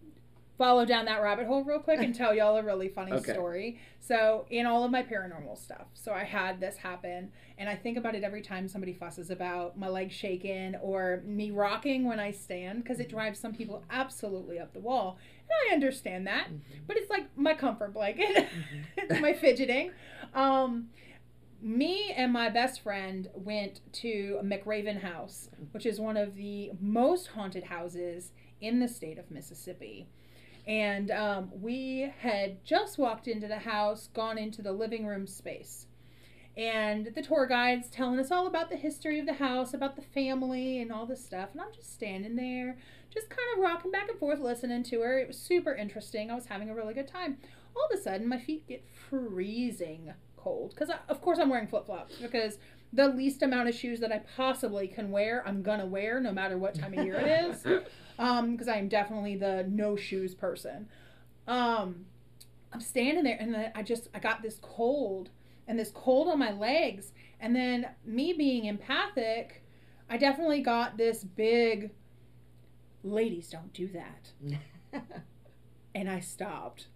follow 0.58 0.86
down 0.86 1.06
that 1.06 1.22
rabbit 1.22 1.48
hole 1.48 1.64
real 1.64 1.80
quick 1.80 2.00
and 2.00 2.14
tell 2.22 2.34
y'all 2.36 2.56
a 2.58 2.64
really 2.64 2.88
funny 2.88 3.14
Okay. 3.14 3.34
story. 3.34 3.80
So 4.00 4.46
in 4.50 4.66
all 4.66 4.84
of 4.84 4.92
my 4.92 5.02
paranormal 5.04 5.58
stuff, 5.58 5.88
so 5.94 6.12
I 6.12 6.24
had 6.24 6.60
this 6.60 6.78
happen, 6.78 7.32
and 7.58 7.70
I 7.70 7.76
think 7.76 7.98
about 7.98 8.16
it 8.16 8.24
every 8.24 8.42
time 8.42 8.68
somebody 8.68 8.94
fusses 8.94 9.30
about 9.30 9.78
my 9.78 9.88
legs 9.88 10.14
shaking 10.14 10.76
or 10.82 11.22
me 11.26 11.52
rocking 11.52 12.06
when 12.06 12.20
I 12.20 12.32
stand 12.32 12.84
because 12.84 13.00
it 13.00 13.10
drives 13.10 13.40
some 13.40 13.54
people 13.54 13.84
absolutely 13.90 14.60
up 14.60 14.74
the 14.74 14.80
wall, 14.80 15.18
and 15.42 15.50
I 15.70 15.74
understand 15.74 16.28
that. 16.28 16.48
But 16.88 16.98
it's 16.98 17.10
like 17.10 17.26
my 17.38 17.54
comfort 17.54 17.94
blanket, 17.94 18.48
it's 18.98 19.20
my 19.22 19.34
fidgeting. 19.34 19.92
Um, 20.34 20.90
me 21.62 22.12
and 22.16 22.34
my 22.34 22.50
best 22.50 22.82
friend 22.82 23.30
went 23.34 23.82
to 23.94 24.40
McRaven 24.44 25.02
House, 25.02 25.50
which 25.72 25.86
is 25.86 26.00
one 26.00 26.18
of 26.18 26.36
the 26.36 26.72
most 26.80 27.28
haunted 27.28 27.66
houses 27.66 28.32
in 28.60 28.80
the 28.80 28.88
state 28.88 29.20
of 29.20 29.30
Mississippi. 29.30 30.08
And 30.68 31.12
um, 31.12 31.50
we 31.54 32.12
had 32.20 32.64
just 32.64 32.98
walked 32.98 33.28
into 33.28 33.48
the 33.48 33.60
house, 33.60 34.10
gone 34.14 34.38
into 34.38 34.62
the 34.62 34.72
living 34.72 35.06
room 35.06 35.28
space. 35.28 35.88
And 36.58 37.12
the 37.16 37.22
tour 37.22 37.46
guide's 37.46 37.90
telling 37.90 38.20
us 38.20 38.32
all 38.32 38.46
about 38.46 38.70
the 38.70 38.76
history 38.76 39.20
of 39.20 39.26
the 39.26 39.34
house, 39.34 39.74
about 39.74 39.96
the 39.96 40.02
family, 40.02 40.82
and 40.82 40.92
all 40.92 41.06
this 41.06 41.24
stuff. 41.24 41.50
And 41.54 41.62
I'm 41.62 41.74
just 41.74 41.94
standing 41.94 42.36
there, 42.36 42.78
just 43.10 43.30
kind 43.30 43.48
of 43.56 43.64
rocking 43.64 43.92
back 43.92 44.10
and 44.10 44.20
forth, 44.20 44.40
listening 44.40 44.84
to 44.84 45.02
her. 45.02 45.18
It 45.20 45.28
was 45.28 45.38
super 45.38 45.74
interesting. 45.74 46.30
I 46.30 46.36
was 46.36 46.48
having 46.48 46.70
a 46.70 46.76
really 46.76 46.94
good 46.94 47.08
time. 47.08 47.38
All 47.76 47.88
of 47.90 47.98
a 47.98 48.02
sudden, 48.02 48.28
my 48.28 48.38
feet 48.38 48.68
get 48.68 48.86
freezing 49.10 50.14
cold 50.42 50.72
because, 50.72 50.90
of 51.10 51.22
course, 51.22 51.40
I'm 51.40 51.50
wearing 51.50 51.68
flip 51.68 51.86
flops 51.86 52.16
because 52.16 52.58
the 52.94 53.08
least 53.08 53.42
amount 53.42 53.70
of 53.70 53.76
shoes 53.76 54.00
that 54.02 54.12
I 54.12 54.20
possibly 54.36 54.88
can 54.88 55.12
wear, 55.12 55.44
I'm 55.46 55.62
gonna 55.62 55.86
wear 55.86 56.20
no 56.20 56.32
matter 56.32 56.58
what 56.58 56.76
time 56.76 56.98
of 56.98 57.06
year 57.06 57.16
it 57.16 57.46
is. 57.50 57.66
Um, 58.20 58.52
because 58.52 58.68
I 58.68 58.76
am 58.76 58.88
definitely 58.88 59.36
the 59.36 59.66
no 59.68 59.96
shoes 59.96 60.36
person. 60.36 60.88
Um, 61.48 62.06
I'm 62.72 62.82
standing 62.82 63.24
there 63.24 63.38
and 63.40 63.72
I 63.74 63.82
just 63.82 64.10
I 64.14 64.20
got 64.20 64.44
this 64.44 64.60
cold 64.62 65.30
and 65.68 65.80
this 65.80 65.90
cold 65.90 66.28
on 66.28 66.38
my 66.38 66.52
legs, 66.52 67.14
and 67.40 67.56
then 67.56 67.88
me 68.06 68.34
being 68.34 68.66
empathic, 68.66 69.64
I 70.08 70.18
definitely 70.18 70.62
got 70.62 70.98
this 70.98 71.24
big. 71.24 71.92
Ladies 73.04 73.50
don't 73.50 73.74
do 73.74 73.88
that 73.88 74.32
and 75.96 76.10
I 76.10 76.20
stopped. 76.20 76.88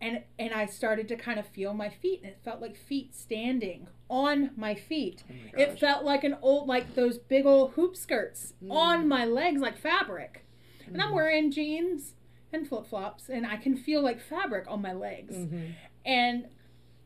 And 0.00 0.22
and 0.38 0.52
I 0.54 0.66
started 0.66 1.08
to 1.08 1.16
kind 1.16 1.38
of 1.38 1.46
feel 1.46 1.74
my 1.74 1.88
feet 1.90 2.20
and 2.22 2.30
it 2.32 2.40
felt 2.44 2.60
like 2.60 2.76
feet 2.76 3.14
standing 3.14 3.86
on 4.08 4.50
my 4.56 4.74
feet. 4.74 5.22
Oh 5.28 5.34
my 5.56 5.62
It 5.62 5.78
felt 5.78 6.04
like 6.04 6.24
an 6.24 6.36
old 6.42 6.66
like 6.68 6.94
those 6.94 7.18
big 7.18 7.44
old 7.46 7.72
hoop 7.72 7.96
skirts 7.96 8.54
Mm. 8.64 8.70
on 8.72 9.08
my 9.08 9.24
legs 9.24 9.60
like 9.60 9.76
fabric. 9.78 10.46
And 10.86 10.96
Mm-hmm. 10.96 11.02
I'm 11.08 11.14
wearing 11.14 11.50
jeans 11.50 12.14
and 12.52 12.66
flip-flops 12.66 13.28
and 13.28 13.46
I 13.46 13.56
can 13.56 13.76
feel 13.76 14.02
like 14.02 14.20
fabric 14.20 14.64
on 14.68 14.80
my 14.82 14.92
legs. 14.92 15.36
Mhm. 15.36 15.72
And 16.04 16.46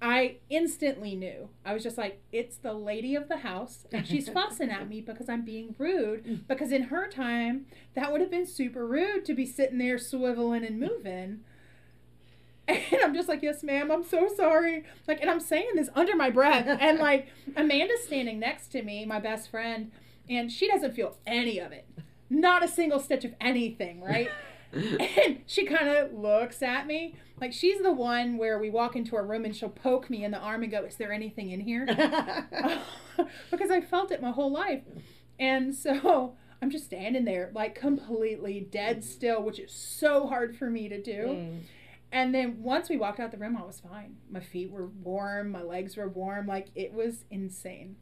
I 0.00 0.36
instantly 0.50 1.14
knew. 1.16 1.48
I 1.64 1.72
was 1.72 1.82
just 1.82 1.96
like, 1.98 2.20
it's 2.30 2.56
the 2.58 2.74
lady 2.74 3.14
of 3.14 3.28
the 3.28 3.38
house, 3.38 3.86
and 3.90 4.06
she's 4.06 4.28
fussing 4.38 4.70
at 4.70 4.86
me 4.88 5.00
because 5.00 5.28
I'm 5.30 5.44
being 5.46 5.74
rude. 5.78 6.46
Because 6.46 6.72
in 6.72 6.84
her 6.84 7.08
time, 7.08 7.66
that 7.94 8.12
would 8.12 8.20
have 8.20 8.30
been 8.30 8.44
super 8.46 8.86
rude 8.86 9.24
to 9.24 9.34
be 9.34 9.46
sitting 9.46 9.78
there 9.78 9.96
swiveling 9.96 10.66
and 10.66 10.78
moving. 10.78 11.40
And 12.66 13.02
I'm 13.02 13.14
just 13.14 13.28
like, 13.28 13.42
yes, 13.42 13.62
ma'am, 13.62 13.90
I'm 13.90 14.02
so 14.02 14.28
sorry. 14.34 14.84
Like, 15.06 15.20
and 15.20 15.28
I'm 15.28 15.40
saying 15.40 15.72
this 15.74 15.90
under 15.94 16.16
my 16.16 16.30
breath. 16.30 16.66
And 16.80 16.98
like, 16.98 17.28
Amanda's 17.56 18.04
standing 18.04 18.38
next 18.38 18.68
to 18.68 18.82
me, 18.82 19.04
my 19.04 19.20
best 19.20 19.50
friend, 19.50 19.90
and 20.28 20.50
she 20.50 20.66
doesn't 20.68 20.94
feel 20.94 21.16
any 21.26 21.58
of 21.58 21.72
it. 21.72 21.86
Not 22.30 22.64
a 22.64 22.68
single 22.68 23.00
stitch 23.00 23.24
of 23.24 23.34
anything, 23.40 24.00
right? 24.00 24.30
and 24.72 25.40
she 25.46 25.66
kind 25.66 25.88
of 25.88 26.12
looks 26.12 26.62
at 26.62 26.86
me 26.86 27.16
like 27.40 27.52
she's 27.52 27.80
the 27.82 27.92
one 27.92 28.38
where 28.38 28.58
we 28.58 28.70
walk 28.70 28.96
into 28.96 29.16
a 29.16 29.22
room 29.22 29.44
and 29.44 29.54
she'll 29.54 29.68
poke 29.68 30.08
me 30.08 30.24
in 30.24 30.30
the 30.30 30.38
arm 30.38 30.62
and 30.62 30.70
go, 30.70 30.84
"Is 30.84 30.96
there 30.96 31.12
anything 31.12 31.50
in 31.50 31.60
here?" 31.60 31.84
because 33.50 33.70
I 33.70 33.80
felt 33.80 34.10
it 34.12 34.22
my 34.22 34.30
whole 34.30 34.52
life, 34.52 34.82
and 35.38 35.74
so 35.74 36.36
I'm 36.62 36.70
just 36.70 36.84
standing 36.84 37.24
there 37.24 37.50
like 37.54 37.74
completely 37.74 38.60
dead 38.60 39.04
still, 39.04 39.42
which 39.42 39.58
is 39.58 39.72
so 39.72 40.26
hard 40.26 40.56
for 40.56 40.70
me 40.70 40.88
to 40.88 41.02
do. 41.02 41.26
Mm. 41.26 41.60
And 42.14 42.34
then 42.34 42.62
once 42.62 42.88
we 42.88 42.96
walked 42.96 43.18
out 43.20 43.32
the 43.32 43.36
room, 43.38 43.56
I 43.56 43.62
was 43.66 43.80
fine. 43.80 44.14
My 44.30 44.40
feet 44.40 44.70
were 44.70 44.86
warm, 44.86 45.50
my 45.50 45.62
legs 45.62 45.96
were 45.96 46.08
warm, 46.08 46.46
like 46.46 46.68
it 46.76 46.92
was 46.94 47.24
insane. 47.30 47.96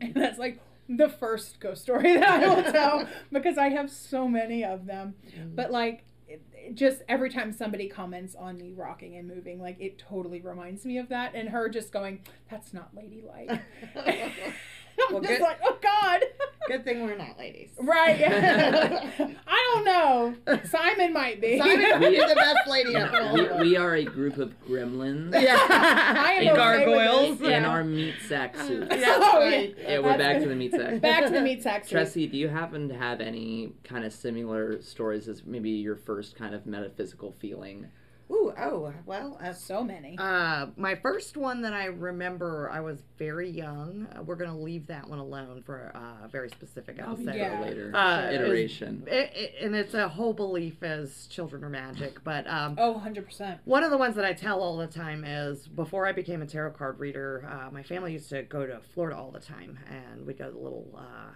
and 0.00 0.14
that's 0.16 0.38
like 0.38 0.58
the 0.88 1.08
first 1.10 1.60
ghost 1.60 1.82
story 1.82 2.14
that 2.18 2.42
I 2.42 2.48
will 2.54 2.72
tell 2.72 3.08
because 3.30 3.58
I 3.58 3.68
have 3.68 3.90
so 3.90 4.26
many 4.26 4.64
of 4.64 4.86
them. 4.86 5.14
Mm. 5.38 5.54
But 5.54 5.70
like, 5.70 6.04
it, 6.26 6.42
it 6.54 6.74
just 6.74 7.02
every 7.06 7.28
time 7.28 7.52
somebody 7.52 7.86
comments 7.86 8.34
on 8.34 8.56
me 8.56 8.72
rocking 8.74 9.14
and 9.16 9.28
moving, 9.28 9.60
like 9.60 9.76
it 9.78 9.98
totally 9.98 10.40
reminds 10.40 10.86
me 10.86 10.96
of 10.96 11.10
that, 11.10 11.34
and 11.34 11.50
her 11.50 11.68
just 11.68 11.92
going, 11.92 12.20
"That's 12.50 12.72
not 12.72 12.94
ladylike." 12.94 13.50
I'm 13.94 15.12
Well, 15.12 15.20
just 15.20 15.32
good- 15.34 15.40
like, 15.42 15.58
"Oh 15.62 15.76
God." 15.82 16.22
Good 16.66 16.84
thing 16.84 17.02
we're 17.04 17.16
not 17.16 17.38
ladies. 17.38 17.70
Right. 17.78 18.20
I 18.26 19.72
don't 19.74 19.84
know. 19.84 20.34
Simon 20.64 21.12
might 21.12 21.40
be. 21.40 21.58
Simon 21.58 22.00
would 22.00 22.10
be 22.10 22.16
the 22.18 22.34
best 22.34 22.66
lady 22.68 22.92
No, 22.94 23.04
of 23.06 23.14
all 23.14 23.34
we, 23.34 23.70
we 23.70 23.76
are 23.76 23.94
a 23.96 24.04
group 24.04 24.38
of 24.38 24.54
gremlins 24.66 25.32
Yeah. 25.40 25.58
I 25.68 26.32
am 26.34 26.42
In 26.42 26.48
okay 26.50 26.56
gargoyles. 26.56 27.40
in 27.40 27.50
yeah. 27.50 27.68
our 27.68 27.84
meat 27.84 28.14
sack 28.26 28.56
suits. 28.56 28.88
That's 28.88 29.04
Oh, 29.06 29.40
yeah. 29.40 29.56
right. 29.56 29.76
Yeah, 29.78 29.98
we're 29.98 30.16
That's 30.16 30.18
back 30.22 30.42
to 30.42 30.48
the 30.48 30.54
meat 30.54 30.70
sack. 30.72 31.00
Back 31.00 31.24
to 31.26 31.30
the 31.32 31.40
meat 31.42 31.62
sack. 31.62 31.84
suit. 31.86 31.96
Tressie, 31.98 32.30
do 32.30 32.36
you 32.38 32.48
happen 32.48 32.88
to 32.88 32.94
have 32.94 33.20
any 33.20 33.72
kind 33.84 34.04
of 34.04 34.12
similar 34.12 34.80
stories 34.80 35.28
as 35.28 35.44
maybe 35.44 35.70
your 35.70 35.96
first 35.96 36.34
kind 36.36 36.54
of 36.54 36.64
metaphysical 36.66 37.32
feeling 37.40 37.88
Ooh, 38.30 38.52
oh, 38.58 38.92
well, 39.04 39.38
uh, 39.42 39.52
So 39.52 39.84
many. 39.84 40.16
Uh, 40.18 40.68
my 40.76 40.94
first 40.94 41.36
one 41.36 41.60
that 41.62 41.74
I 41.74 41.86
remember, 41.86 42.70
I 42.70 42.80
was 42.80 43.02
very 43.18 43.50
young. 43.50 44.06
Uh, 44.16 44.22
we're 44.22 44.36
gonna 44.36 44.58
leave 44.58 44.86
that 44.86 45.08
one 45.08 45.18
alone 45.18 45.62
for 45.64 45.92
a 45.94 46.28
very 46.28 46.48
specific 46.48 46.98
I'll 47.00 47.16
be 47.16 47.28
episode. 47.28 47.38
Yeah. 47.38 47.60
later. 47.60 47.92
Uh, 47.94 48.30
Iteration. 48.32 49.04
It, 49.06 49.32
it, 49.34 49.54
and 49.60 49.74
it's 49.74 49.92
a 49.92 50.08
whole 50.08 50.32
belief 50.32 50.82
as 50.82 51.26
children 51.26 51.62
are 51.64 51.68
magic. 51.68 52.24
But 52.24 52.46
um, 52.46 52.76
oh, 52.78 53.00
100%. 53.04 53.58
one 53.64 53.84
of 53.84 53.90
the 53.90 53.98
ones 53.98 54.16
that 54.16 54.24
I 54.24 54.32
tell 54.32 54.60
all 54.60 54.78
the 54.78 54.86
time 54.86 55.24
is 55.24 55.66
before 55.68 56.06
I 56.06 56.12
became 56.12 56.40
a 56.40 56.46
tarot 56.46 56.72
card 56.72 56.98
reader, 56.98 57.46
uh, 57.50 57.70
my 57.70 57.82
family 57.82 58.12
used 58.12 58.30
to 58.30 58.42
go 58.42 58.66
to 58.66 58.80
Florida 58.94 59.18
all 59.18 59.30
the 59.30 59.40
time, 59.40 59.78
and 59.90 60.26
we'd 60.26 60.38
go 60.38 60.46
to 60.46 60.52
the 60.52 60.58
little. 60.58 60.88
Uh, 60.96 61.30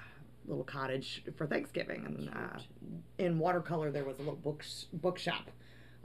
little 0.46 0.64
cottage 0.64 1.22
for 1.36 1.46
Thanksgiving, 1.46 2.06
and 2.06 2.30
uh, 2.30 2.58
in 3.18 3.38
watercolor 3.38 3.90
there 3.90 4.04
was 4.04 4.16
a 4.16 4.20
little 4.20 4.34
book 4.36 4.64
bookshop, 4.94 5.50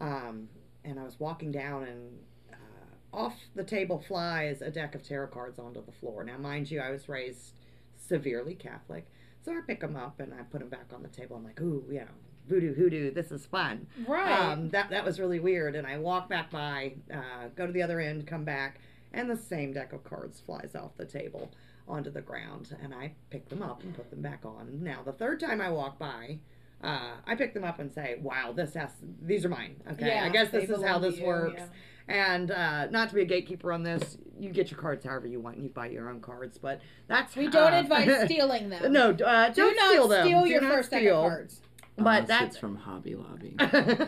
um, 0.01 0.49
and 0.83 0.99
I 0.99 1.03
was 1.03 1.19
walking 1.19 1.51
down 1.51 1.83
and 1.83 2.19
uh, 2.51 3.15
off 3.15 3.35
the 3.55 3.63
table 3.63 4.03
flies 4.07 4.61
a 4.61 4.69
deck 4.69 4.95
of 4.95 5.03
tarot 5.03 5.27
cards 5.27 5.59
onto 5.59 5.83
the 5.85 5.91
floor. 5.91 6.23
Now, 6.23 6.37
mind 6.37 6.69
you, 6.71 6.79
I 6.79 6.91
was 6.91 7.09
raised 7.09 7.53
severely 7.95 8.55
Catholic, 8.55 9.07
so 9.43 9.51
I 9.51 9.61
pick 9.65 9.79
them 9.81 9.95
up 9.95 10.19
and 10.19 10.33
I 10.33 10.43
put 10.43 10.59
them 10.59 10.69
back 10.69 10.87
on 10.93 11.03
the 11.03 11.09
table. 11.09 11.35
I'm 11.35 11.43
like, 11.43 11.61
ooh, 11.61 11.83
you 11.89 11.99
know, 11.99 12.07
voodoo 12.47 12.73
hoodoo, 12.73 13.11
this 13.11 13.31
is 13.31 13.45
fun. 13.45 13.87
Right. 14.07 14.31
Um, 14.31 14.69
that 14.69 14.89
that 14.89 15.05
was 15.05 15.19
really 15.19 15.39
weird. 15.39 15.75
And 15.75 15.87
I 15.87 15.97
walk 15.97 16.29
back 16.29 16.51
by, 16.51 16.93
uh, 17.13 17.49
go 17.55 17.65
to 17.65 17.73
the 17.73 17.81
other 17.81 17.99
end, 17.99 18.27
come 18.27 18.43
back, 18.43 18.79
and 19.13 19.29
the 19.29 19.37
same 19.37 19.73
deck 19.73 19.93
of 19.93 20.03
cards 20.03 20.39
flies 20.39 20.75
off 20.75 20.97
the 20.97 21.05
table 21.05 21.51
onto 21.87 22.09
the 22.09 22.21
ground, 22.21 22.75
and 22.81 22.93
I 22.93 23.13
pick 23.29 23.49
them 23.49 23.61
up 23.61 23.83
and 23.83 23.93
put 23.95 24.09
them 24.09 24.21
back 24.21 24.45
on. 24.45 24.83
Now, 24.83 25.01
the 25.03 25.11
third 25.11 25.39
time 25.39 25.61
I 25.61 25.69
walk 25.69 25.99
by. 25.99 26.39
Uh, 26.83 27.11
I 27.25 27.35
pick 27.35 27.53
them 27.53 27.63
up 27.63 27.79
and 27.79 27.91
say, 27.91 28.17
"Wow, 28.21 28.51
this 28.53 28.73
has 28.73 28.89
these 29.21 29.45
are 29.45 29.49
mine." 29.49 29.75
Okay, 29.93 30.07
Yeah, 30.07 30.25
I 30.25 30.29
guess 30.29 30.49
this 30.49 30.69
is 30.69 30.83
how 30.83 30.99
this 30.99 31.17
you, 31.17 31.25
works. 31.25 31.55
yeah. 31.57 31.67
And 32.09 32.51
uh, 32.51 32.87
not 32.87 33.07
to 33.09 33.15
be 33.15 33.21
a 33.21 33.25
gatekeeper 33.25 33.71
on 33.71 33.83
this, 33.83 34.17
you 34.37 34.49
get 34.49 34.69
your 34.69 34.79
cards 34.79 35.05
however 35.05 35.25
you 35.25 35.39
want. 35.39 35.55
And 35.55 35.63
You 35.63 35.69
buy 35.69 35.87
your 35.87 36.09
own 36.09 36.19
cards, 36.19 36.57
but 36.57 36.81
that's 37.07 37.33
We 37.37 37.47
don't 37.47 37.73
uh, 37.73 37.79
advise 37.79 38.25
stealing 38.25 38.69
them. 38.69 38.91
no, 38.91 39.11
uh, 39.11 39.49
Do 39.49 39.73
don't 39.73 39.89
steal 39.89 40.07
them. 40.09 40.25
steal 40.27 40.43
Do 40.43 40.49
your 40.49 40.61
not 40.61 40.71
first 40.73 40.89
steal. 40.89 41.23
of 41.23 41.29
cards. 41.29 41.61
But 41.95 42.23
Unless 42.23 42.27
that's 42.27 42.45
it's 42.47 42.57
from 42.57 42.75
Hobby 42.75 43.15
Lobby. 43.15 43.55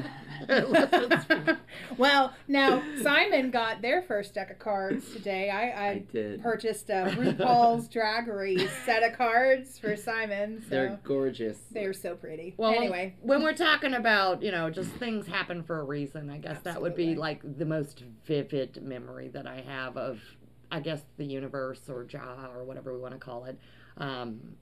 well, 1.98 2.34
now 2.48 2.82
Simon 3.02 3.52
got 3.52 3.82
their 3.82 4.02
first 4.02 4.34
deck 4.34 4.50
of 4.52 4.60
cards 4.60 5.12
today. 5.14 5.50
I, 5.50 5.70
I 5.70 5.90
I 5.92 5.98
did. 6.12 6.42
purchased 6.42 6.90
a 6.90 7.06
RuPaul's 7.16 7.88
Drag 7.88 8.28
Race 8.28 8.72
set 8.86 9.04
of 9.04 9.14
cards 9.18 9.78
for 9.78 9.96
Simon. 9.96 10.62
So 10.64 10.70
They're 10.70 11.00
gorgeous. 11.04 11.60
they're 11.72 11.94
so 11.94 12.16
pretty. 12.16 12.56
Well, 12.58 12.74
anyway, 12.74 13.16
when 13.22 13.44
we're 13.44 13.54
talking 13.54 13.94
about 13.94 14.42
you 14.42 14.52
know 14.52 14.70
just 14.70 14.90
things 14.92 15.28
happen 15.28 15.62
for 15.64 15.80
a 15.80 15.84
reason, 15.84 16.30
I 16.30 16.38
guess 16.40 16.62
that 16.64 16.82
would 16.82 16.96
be 16.96 17.16
like 17.16 17.42
the 17.58 17.66
most 17.66 18.04
vivid 18.26 18.82
memory 18.84 19.28
that 19.30 19.46
I 19.48 19.62
have 19.68 19.96
of, 19.98 20.20
I 20.72 20.80
guess 20.80 21.02
the 21.18 21.26
universe 21.26 21.82
or 21.88 22.04
Jah 22.04 22.50
or 22.56 22.64
whatever 22.64 22.94
we 22.94 23.00
want 23.00 23.14
to 23.14 23.20
call 23.20 23.46
it. 23.46 23.60
Um, 23.98 24.40
I- 24.44 24.56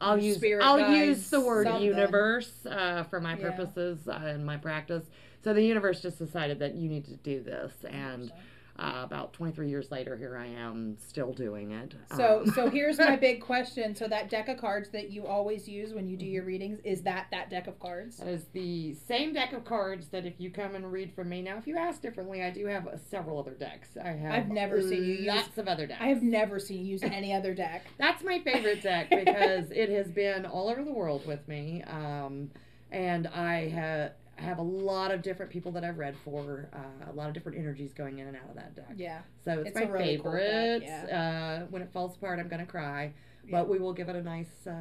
I'll 0.00 0.18
use 0.18 0.36
spirit 0.36 0.64
I'll 0.64 0.78
use 0.96 1.30
the 1.30 1.40
word 1.40 1.66
something. 1.66 1.82
universe 1.84 2.64
uh, 2.66 3.04
for 3.04 3.20
my 3.20 3.32
Yeah. 3.36 3.50
purposes 3.50 4.06
uh, 4.08 4.12
and 4.24 4.44
my 4.46 4.56
practice. 4.56 5.04
So 5.42 5.52
the 5.52 5.62
universe 5.64 6.00
just 6.00 6.18
decided 6.18 6.58
that 6.60 6.74
you 6.74 6.88
need 6.88 7.04
to 7.06 7.16
do 7.16 7.42
this, 7.42 7.72
and 7.88 8.32
uh, 8.76 9.02
about 9.04 9.32
23 9.32 9.68
years 9.68 9.90
later, 9.92 10.16
here 10.16 10.36
I 10.36 10.46
am 10.46 10.96
still 10.98 11.32
doing 11.32 11.70
it. 11.70 11.94
So 12.16 12.40
Um, 12.40 12.50
so 12.50 12.70
here's 12.78 12.98
my 12.98 13.14
big 13.16 13.40
question. 13.40 13.94
So 13.94 14.08
that 14.08 14.28
deck 14.30 14.48
of 14.48 14.58
cards 14.58 14.88
that 14.90 15.10
you 15.10 15.26
always 15.26 15.68
use 15.68 15.94
when 15.94 16.08
you 16.08 16.16
do 16.16 16.26
your 16.26 16.44
readings 16.44 16.80
is 16.82 17.02
that 17.02 17.28
that 17.30 17.50
deck 17.50 17.68
of 17.68 17.78
cards? 17.78 18.16
That 18.16 18.28
is 18.28 18.46
the 18.52 18.94
same 18.94 19.32
deck 19.32 19.52
of 19.52 19.64
cards 19.64 20.08
that 20.08 20.26
if 20.26 20.40
you 20.40 20.50
come 20.50 20.74
and 20.74 20.90
read 20.90 21.12
from 21.14 21.28
me. 21.28 21.40
Now, 21.40 21.56
if 21.56 21.66
you 21.68 21.76
ask 21.76 22.02
differently, 22.02 22.42
I 22.42 22.50
do 22.50 22.66
have 22.66 22.88
uh, 22.88 22.96
several 23.10 23.38
other 23.38 23.52
decks. 23.54 23.90
I 24.02 24.08
have. 24.08 24.32
I've 24.32 24.48
never 24.48 24.82
seen 24.82 25.04
you 25.04 25.14
use- 25.14 25.26
lots 25.26 25.56
of 25.58 25.68
other 25.68 25.86
decks. 25.86 26.00
I 26.02 26.08
have 26.08 26.22
never 26.22 26.58
seen 26.58 26.84
you 26.84 26.92
use 26.92 27.02
any 27.04 27.32
other 27.32 27.54
deck. 27.54 27.86
That's 27.98 28.24
my 28.24 28.40
favorite 28.40 28.82
deck 28.82 29.08
because 29.08 29.70
it 29.70 29.88
has 29.90 30.10
been 30.10 30.46
all 30.46 30.68
over 30.68 30.82
the 30.82 30.92
world 30.92 31.24
with 31.26 31.46
me, 31.46 31.82
um, 31.86 32.50
and 32.90 33.28
I 33.28 33.68
have 33.68 34.12
have 34.36 34.58
a 34.58 34.62
lot 34.62 35.10
of 35.10 35.22
different 35.22 35.50
people 35.52 35.72
that 35.72 35.84
I've 35.84 35.98
read 35.98 36.16
for, 36.24 36.68
uh, 36.72 37.10
a 37.10 37.12
lot 37.12 37.28
of 37.28 37.34
different 37.34 37.58
energies 37.58 37.92
going 37.92 38.18
in 38.18 38.26
and 38.26 38.36
out 38.36 38.48
of 38.50 38.56
that 38.56 38.74
deck. 38.74 38.92
Yeah. 38.96 39.20
So 39.44 39.60
it's, 39.60 39.68
It's 39.70 39.76
my 39.76 39.82
really 39.86 40.18
cool 40.18 40.32
favorite. 40.32 40.84
uh, 41.12 41.60
when 41.70 41.82
it 41.82 41.90
falls 41.92 42.16
apart, 42.16 42.38
I'm 42.40 42.48
gonna 42.48 42.66
cry. 42.66 43.12
Yeah. 43.46 43.50
But 43.60 43.68
we 43.68 43.78
will 43.78 43.92
give 43.92 44.08
it 44.08 44.16
a 44.16 44.22
nice 44.22 44.66
uh, 44.66 44.72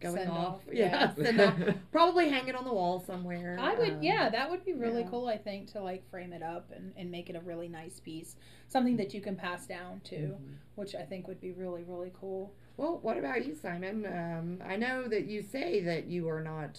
going 0.00 0.14
Send 0.16 0.30
off. 0.30 0.36
off, 0.54 0.60
Yeah, 0.72 1.12
yeah. 1.18 1.24
send 1.24 1.40
off. 1.40 1.74
Probably 1.92 2.28
hang 2.28 2.46
it 2.46 2.54
on 2.54 2.64
the 2.64 2.72
wall 2.72 3.00
somewhere. 3.00 3.56
I 3.60 3.74
would, 3.74 3.94
um, 3.94 4.02
yeah, 4.02 4.30
that 4.30 4.48
would 4.48 4.64
be 4.64 4.74
really 4.74 5.02
yeah. 5.02 5.08
cool. 5.10 5.26
I 5.26 5.36
think 5.38 5.72
to 5.72 5.82
like 5.82 6.08
frame 6.08 6.32
it 6.32 6.40
up 6.42 6.70
and, 6.74 6.92
and 6.96 7.10
make 7.10 7.30
it 7.30 7.34
a 7.36 7.40
really 7.40 7.66
nice 7.68 7.98
piece, 7.98 8.36
something 8.68 8.96
that 8.98 9.12
you 9.12 9.20
can 9.20 9.34
pass 9.34 9.66
down 9.66 10.00
to, 10.04 10.16
Mhm. 10.16 10.38
which 10.76 10.94
I 10.94 11.02
think 11.02 11.26
would 11.26 11.40
be 11.40 11.50
really 11.50 11.82
really 11.82 12.12
cool. 12.18 12.54
Well, 12.76 13.00
what 13.02 13.18
about 13.18 13.44
you, 13.44 13.54
Simon? 13.56 14.06
Um, 14.06 14.62
I 14.64 14.76
know 14.76 15.08
that 15.08 15.26
you 15.26 15.42
say 15.42 15.80
that 15.80 16.06
you 16.06 16.28
are 16.28 16.42
not 16.42 16.78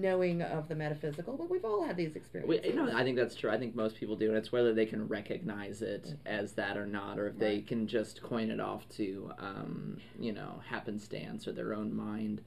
knowing 0.00 0.42
of 0.42 0.68
the 0.68 0.74
metaphysical, 0.74 1.36
but 1.36 1.50
we've 1.50 1.64
all 1.64 1.84
had 1.84 1.96
these 1.96 2.14
We, 2.14 2.20
experiences. 2.20 2.66
you 2.66 2.74
know, 2.74 2.96
I 2.96 3.04
think 3.04 3.16
that's 3.16 3.34
true. 3.34 3.50
I 3.50 3.58
think 3.58 3.74
most 3.74 3.96
people 3.96 4.16
do, 4.16 4.28
and 4.28 4.36
it's 4.36 4.52
whether 4.52 4.72
they 4.72 4.86
can 4.86 5.06
recognize 5.08 5.82
it 5.82 6.14
as 6.26 6.52
that 6.54 6.76
or 6.76 6.86
not, 6.86 7.18
or 7.18 7.28
if 7.28 7.38
they 7.38 7.60
can 7.60 7.86
just 7.86 8.22
coin 8.22 8.50
it 8.50 8.60
off 8.60 8.88
to, 8.90 9.32
um, 9.38 9.98
you 10.18 10.32
know, 10.32 10.60
happenstance 10.66 11.46
or 11.46 11.52
their 11.52 11.74
own 11.74 11.94
mind. 11.94 12.42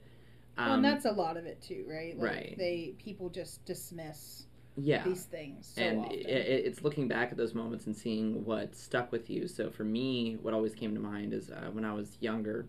Um, 0.58 0.66
well, 0.66 0.74
and 0.76 0.84
that's 0.84 1.04
a 1.04 1.12
lot 1.12 1.36
of 1.36 1.46
it 1.46 1.62
too, 1.62 1.84
right? 1.88 2.18
Like 2.18 2.30
right. 2.30 2.54
They 2.58 2.94
people 2.98 3.30
just 3.30 3.64
dismiss 3.64 4.46
yeah. 4.76 5.04
these 5.04 5.24
things 5.24 5.72
so 5.74 5.82
and 5.82 6.00
often. 6.00 6.12
it, 6.12 6.26
it, 6.26 6.66
it's 6.66 6.82
looking 6.82 7.08
back 7.08 7.30
at 7.30 7.36
those 7.36 7.54
moments 7.54 7.86
and 7.86 7.96
seeing 7.96 8.44
what 8.44 8.74
stuck 8.74 9.12
with 9.12 9.30
you. 9.30 9.48
So 9.48 9.70
for 9.70 9.84
me, 9.84 10.36
what 10.42 10.54
always 10.54 10.74
came 10.74 10.94
to 10.94 11.00
mind 11.00 11.32
is 11.32 11.50
uh, 11.50 11.70
when 11.72 11.84
I 11.84 11.92
was 11.92 12.16
younger. 12.20 12.66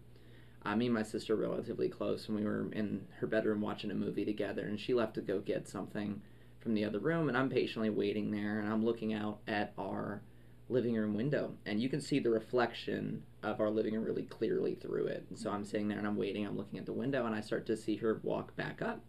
Uh, 0.66 0.76
me 0.76 0.86
and 0.86 0.96
my 0.96 1.04
sister 1.04 1.36
relatively 1.36 1.90
close, 1.90 2.28
and 2.28 2.38
we 2.38 2.46
were 2.46 2.72
in 2.72 3.06
her 3.20 3.28
bedroom 3.28 3.62
watching 3.62 3.92
a 3.92 3.96
movie 3.96 4.26
together. 4.26 4.66
And 4.66 4.80
she 4.80 4.94
left 4.94 5.16
to 5.16 5.22
go 5.22 5.40
get 5.40 5.68
something 5.68 6.22
from 6.60 6.74
the 6.74 6.86
other 6.86 7.00
room, 7.00 7.28
and 7.28 7.38
I'm 7.38 7.50
patiently 7.50 7.90
waiting 7.90 8.32
there, 8.32 8.60
and 8.60 8.72
I'm 8.72 8.86
looking 8.86 9.14
out 9.14 9.40
at 9.48 9.74
our 9.78 10.22
living 10.70 10.96
room 10.96 11.14
window, 11.14 11.54
and 11.66 11.82
you 11.82 11.90
can 11.90 12.00
see 12.00 12.20
the 12.20 12.30
reflection 12.30 13.22
of 13.44 13.60
our 13.60 13.70
living 13.70 13.94
room 13.94 14.06
really 14.06 14.24
clearly 14.24 14.76
through 14.76 15.08
it. 15.08 15.26
And 15.30 15.38
so 15.38 15.52
I'm 15.52 15.66
sitting 15.66 15.90
there 15.90 15.98
and 15.98 16.08
I'm 16.08 16.16
waiting. 16.16 16.48
I'm 16.48 16.58
looking 16.58 16.80
at 16.80 16.86
the 16.86 16.94
window, 16.94 17.26
and 17.26 17.36
I 17.36 17.42
start 17.42 17.66
to 17.66 17.78
see 17.78 17.98
her 17.98 18.22
walk 18.24 18.56
back 18.56 18.82
up. 18.82 19.02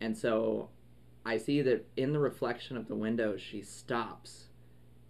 And 0.00 0.16
so 0.16 0.68
I 1.24 1.38
see 1.38 1.62
that 1.62 1.86
in 1.96 2.12
the 2.12 2.18
reflection 2.18 2.76
of 2.76 2.86
the 2.86 2.94
window, 2.94 3.36
she 3.36 3.62
stops 3.62 4.44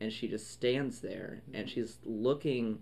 and 0.00 0.12
she 0.12 0.28
just 0.28 0.50
stands 0.50 1.00
there 1.00 1.42
and 1.52 1.68
she's 1.68 1.98
looking 2.04 2.78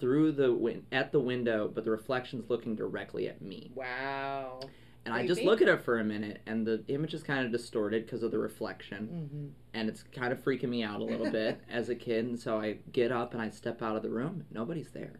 through 0.00 0.32
the 0.32 0.52
win- 0.52 0.86
at 0.92 1.12
the 1.12 1.20
window, 1.20 1.70
but 1.72 1.84
the 1.84 1.90
reflection's 1.90 2.48
looking 2.50 2.74
directly 2.76 3.28
at 3.28 3.40
me. 3.42 3.72
Wow. 3.74 4.60
And 5.04 5.14
I 5.14 5.26
just 5.26 5.40
look 5.42 5.62
at 5.62 5.68
it 5.68 5.82
for 5.82 5.98
a 6.00 6.04
minute, 6.04 6.42
and 6.46 6.66
the 6.66 6.84
image 6.88 7.14
is 7.14 7.22
kind 7.22 7.46
of 7.46 7.50
distorted 7.50 8.04
because 8.04 8.22
of 8.22 8.30
the 8.30 8.38
reflection, 8.38 9.08
Mm-hmm. 9.32 9.46
and 9.72 9.88
it's 9.88 10.02
kind 10.02 10.32
of 10.32 10.44
freaking 10.44 10.68
me 10.68 10.82
out 10.82 11.00
a 11.00 11.04
little 11.04 11.30
bit 11.30 11.60
as 11.70 11.88
a 11.88 11.94
kid. 11.94 12.26
And 12.26 12.38
so 12.38 12.58
I 12.58 12.78
get 12.92 13.10
up 13.10 13.32
and 13.32 13.40
I 13.40 13.48
step 13.50 13.80
out 13.80 13.96
of 13.96 14.02
the 14.02 14.10
room. 14.10 14.44
Nobody's 14.50 14.90
there. 14.90 15.14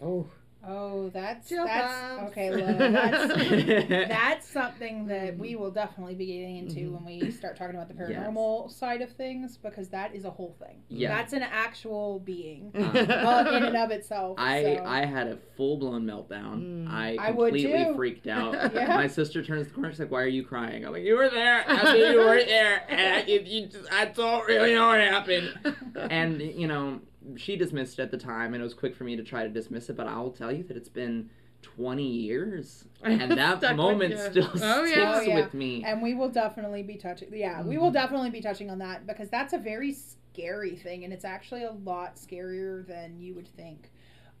Oh. 0.00 0.26
Oh, 0.66 1.08
that's 1.10 1.48
Chill 1.48 1.64
that's 1.64 2.16
bumps. 2.16 2.30
okay. 2.32 2.50
Lola, 2.50 2.90
that's 2.90 3.28
That's 3.28 3.88
that's 4.08 4.48
something 4.48 5.06
that 5.06 5.36
we 5.38 5.56
will 5.56 5.70
definitely 5.70 6.14
be 6.14 6.26
getting 6.26 6.56
into 6.58 6.80
Mhm. 6.90 6.92
when 6.92 7.04
we 7.04 7.30
start 7.30 7.56
talking 7.56 7.74
about 7.74 7.88
the 7.88 7.94
Mm-hmm. 7.94 8.10
Yes. 8.12 8.20
paranormal 8.26 8.70
side 8.70 9.02
of 9.02 9.10
things 9.12 9.56
because 9.56 9.88
that 9.90 10.14
is 10.14 10.24
a 10.24 10.30
whole 10.30 10.56
thing. 10.58 10.82
Yeah. 10.88 11.08
That's 11.08 11.32
an 11.32 11.42
actual 11.42 12.20
being 12.20 12.70
uh, 12.74 13.44
in 13.52 13.64
and 13.64 13.76
of 13.76 13.90
itself. 13.90 14.36
I 14.38 14.62
so. 14.78 14.84
I 14.84 15.04
had 15.04 15.26
a 15.28 15.36
full 15.56 15.76
blown 15.78 16.04
meltdown. 16.06 16.86
Mm. 16.86 16.90
I 16.90 17.16
I 17.20 17.30
would 17.30 17.52
completely 17.54 17.84
too. 17.84 17.94
freaked 17.94 18.26
out. 18.26 18.54
Yeah. 18.74 18.96
My 18.96 19.06
sister 19.06 19.42
turns 19.42 19.66
the 19.68 19.74
corner. 19.74 19.90
She's 19.90 20.00
like, 20.00 20.10
"Why 20.10 20.22
are 20.22 20.26
you 20.26 20.42
crying?" 20.44 20.84
I'm 20.86 20.92
like, 20.92 21.02
"You 21.04 21.16
were 21.16 21.28
there. 21.28 21.64
I 21.68 21.92
knew 21.92 22.04
you 22.06 22.18
were 22.20 22.42
there, 22.44 22.82
and 22.88 23.14
I, 23.16 23.22
you, 23.26 23.40
you 23.44 23.66
just, 23.66 23.92
I 23.92 24.06
don't 24.06 24.46
really 24.46 24.74
know 24.74 24.86
what 24.88 25.00
happened." 25.00 25.52
And 26.10 26.40
you 26.40 26.66
know, 26.66 27.00
she 27.36 27.56
dismissed 27.56 27.98
it 27.98 28.02
at 28.02 28.10
the 28.10 28.18
time, 28.18 28.54
and 28.54 28.60
it 28.60 28.64
was 28.64 28.74
quick 28.74 28.94
for 28.94 29.04
me 29.04 29.16
to 29.16 29.22
try 29.22 29.42
to 29.42 29.48
dismiss 29.48 29.88
it. 29.90 29.96
But 29.96 30.06
I 30.06 30.18
will 30.20 30.30
tell 30.32 30.52
you 30.52 30.62
that 30.64 30.76
it's 30.76 30.88
been 30.88 31.30
20 31.62 32.02
years, 32.04 32.84
and 33.02 33.30
that 33.32 33.76
moment 33.76 34.18
still 34.18 34.48
Oh, 34.54 34.84
sticks 34.84 34.96
yeah. 34.96 35.14
Oh, 35.16 35.20
yeah. 35.20 35.34
with 35.36 35.54
me. 35.54 35.84
and 35.84 36.02
we 36.02 36.14
will 36.14 36.28
definitely 36.28 36.82
be 36.82 36.96
touching. 36.96 37.28
Yeah, 37.32 37.62
we 37.62 37.78
will 37.78 37.90
definitely 37.92 38.30
be 38.30 38.40
touching 38.40 38.70
on 38.70 38.78
that 38.78 39.06
because 39.06 39.28
that's 39.30 39.52
a 39.52 39.58
very 39.58 39.92
scary 39.92 40.76
thing, 40.76 41.04
and 41.04 41.12
it's 41.12 41.24
actually 41.24 41.62
a 41.64 41.72
lot 41.72 42.16
scarier 42.16 42.86
than 42.86 43.20
you 43.20 43.34
would 43.34 43.48
think. 43.48 43.90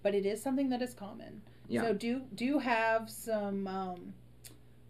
But 0.02 0.14
it 0.14 0.26
is 0.26 0.42
something 0.42 0.68
that 0.70 0.82
is 0.82 0.94
common. 0.94 1.42
Yeah. 1.68 1.82
So 1.82 1.94
do 1.94 2.22
do 2.34 2.58
have 2.58 3.08
some 3.08 3.66
um, 3.68 4.14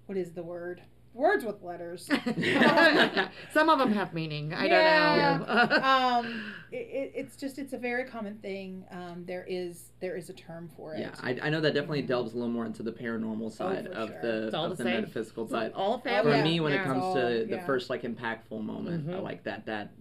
what 0.07 0.17
is 0.17 0.33
the 0.33 0.43
word? 0.43 0.83
Words 1.15 1.45
with 1.45 1.63
letters. 1.63 2.07
Some 3.53 3.69
of 3.69 3.79
them 3.79 3.93
have 3.93 4.15
meaning. 4.15 4.53
I 4.55 4.67
Yeah. 4.67 5.39
don't 5.39 5.47
know. 5.47 5.77
um, 5.83 6.45
it, 6.71 6.77
it, 6.77 7.13
it's 7.15 7.37
just 7.37 7.59
it's 7.59 7.73
a 7.73 7.79
very 7.79 8.05
common 8.05 8.39
thing. 8.39 8.85
Um, 8.91 9.25
there 9.27 9.45
is 9.49 9.93
there 10.01 10.17
is 10.17 10.31
a 10.31 10.33
term 10.33 10.71
for 10.77 10.95
it. 10.95 11.01
Yeah, 11.01 11.15
I, 11.23 11.39
I 11.43 11.51
know 11.51 11.61
that 11.61 11.75
definitely 11.75 12.03
delves 12.03 12.33
a 12.33 12.37
little 12.37 12.51
more 12.53 12.65
into 12.67 12.83
the 12.83 12.93
paranormal 12.93 13.53
side 13.53 13.87
for 13.87 13.93
of 13.93 14.09
sure. 14.09 14.21
the 14.23 14.47
It's 14.47 14.55
all 14.55 14.65
of 14.67 14.71
the 14.79 14.85
the 14.85 14.91
same. 14.91 15.01
metaphysical, 15.03 15.45
It's 15.45 15.53
but 15.53 15.73
all 15.75 15.99
for 15.99 16.05
family. 16.09 16.33
yeah. 16.39 16.45
me, 16.45 16.61
when 16.61 16.73
Yeah. 16.73 16.83
it 16.83 16.85
comes 16.85 17.03
All- 17.03 17.15
to 17.15 17.47
the 17.49 17.61
first 17.67 17.91
like 17.91 18.03
impactful 18.03 18.63
moment, 18.63 19.09
I 19.09 19.13
Mhm. 19.15 19.23
like 19.23 19.45
that. 19.45 19.67
That 19.67 19.93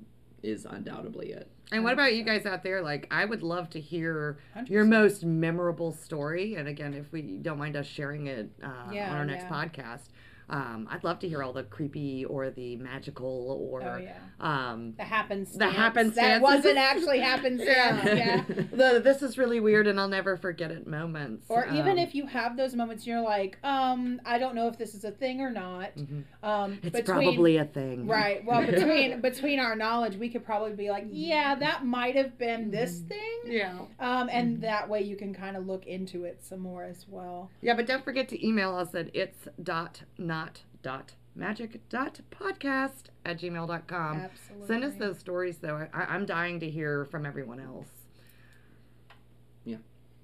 is 0.44 0.66
undoubtedly 0.66 1.32
it. 1.34 1.50
And 1.74 1.84
what 1.86 1.94
about 1.94 2.16
you 2.16 2.24
guys 2.24 2.46
out 2.46 2.64
there? 2.64 2.82
Like, 2.82 3.08
I 3.12 3.24
would 3.24 3.44
love 3.44 3.70
to 3.72 3.80
hear 3.80 4.40
100%. 4.58 4.70
your 4.70 4.84
most 4.84 5.24
memorable 5.24 5.94
story. 5.94 6.56
And 6.56 6.68
again, 6.68 6.94
if 6.94 7.10
we 7.14 7.22
don't 7.38 7.58
mind 7.60 7.78
us 7.78 7.86
sharing 7.86 8.28
it 8.28 8.50
uh, 8.62 8.90
Yeah, 8.92 9.10
on 9.12 9.18
our 9.18 9.26
next 9.26 9.44
yeah. 9.44 9.50
podcast, 9.68 10.10
um, 10.52 10.88
I'd 10.92 11.04
love 11.04 11.20
to 11.20 11.28
hear 11.30 11.42
all 11.42 11.54
the 11.54 11.64
creepy 11.64 12.26
or 12.26 12.50
the 12.52 12.76
magical 12.78 13.68
or 13.72 13.82
Oh 13.82 13.98
yeah. 13.98 14.18
um, 14.40 14.94
The 14.98 15.04
happens. 15.04 15.58
The 15.58 15.70
happenstance. 15.70 16.16
That 16.18 16.42
wasn't 16.42 16.78
actually 16.78 17.20
happenstance. 17.32 17.68
yeah. 17.70 18.44
the 18.72 19.02
this 19.04 19.22
is 19.22 19.38
really 19.38 19.60
weird 19.60 19.88
and 19.88 20.00
I'll 20.00 20.08
never 20.08 20.38
forget 20.38 20.70
it 20.72 20.86
moments. 20.86 21.46
Or 21.50 21.66
even 21.68 21.94
Um, 21.94 21.98
if 21.98 22.14
you 22.14 22.26
have 22.28 22.58
those 22.58 22.76
moments, 22.76 23.08
you're 23.08 23.22
like, 23.22 23.58
um, 23.64 24.20
I 24.26 24.38
don't 24.38 24.54
know 24.56 24.68
if 24.68 24.78
this 24.78 24.94
is 24.94 25.04
a 25.06 25.12
thing 25.12 25.42
or 25.42 25.50
not. 25.50 25.96
mhm. 25.96 26.24
Um, 26.44 26.74
it's 26.84 26.92
between, 26.98 27.06
probably 27.06 27.58
a 27.58 27.66
thing. 27.66 28.08
right. 28.08 28.44
Well, 28.46 28.66
between 28.72 29.22
between 29.22 29.60
our 29.60 29.76
knowledge, 29.76 30.16
we 30.18 30.30
could 30.30 30.44
probably 30.46 30.74
be 30.74 30.90
like, 30.90 31.06
yeah, 31.10 31.56
that 31.56 31.86
might 31.86 32.16
have 32.16 32.38
been 32.38 32.72
this 32.72 33.00
Mhm. 33.00 33.08
thing. 33.08 33.40
Yeah. 33.46 33.80
Um, 34.00 34.30
and 34.32 34.62
that 34.64 34.90
way 34.90 35.02
you 35.02 35.16
can 35.16 35.34
kind 35.34 35.56
of 35.56 35.66
look 35.66 35.86
into 35.88 36.26
it 36.26 36.44
some 36.44 36.60
more 36.60 36.84
as 36.84 37.06
well. 37.08 37.50
Yeah, 37.62 37.76
but 37.76 37.88
don't 37.88 38.04
forget 38.04 38.28
to 38.30 38.46
email 38.46 38.76
us 38.76 38.94
at 38.96 39.16
it's 39.16 39.48
dot 39.64 40.02
not 40.42 40.62
dot 40.82 41.14
magic 41.36 41.88
dot 41.90 42.20
podcast 42.32 43.04
at 43.26 43.40
gmail.com. 43.40 44.18
Absolutely. 44.18 44.68
Send 44.68 44.84
us 44.84 44.96
those 44.96 45.20
stories 45.20 45.58
though. 45.60 45.88
I, 45.94 46.02
I'm 46.06 46.26
dying 46.26 46.60
to 46.62 46.70
hear 46.70 47.06
from 47.06 47.26
everyone 47.28 47.60
else. 47.60 47.90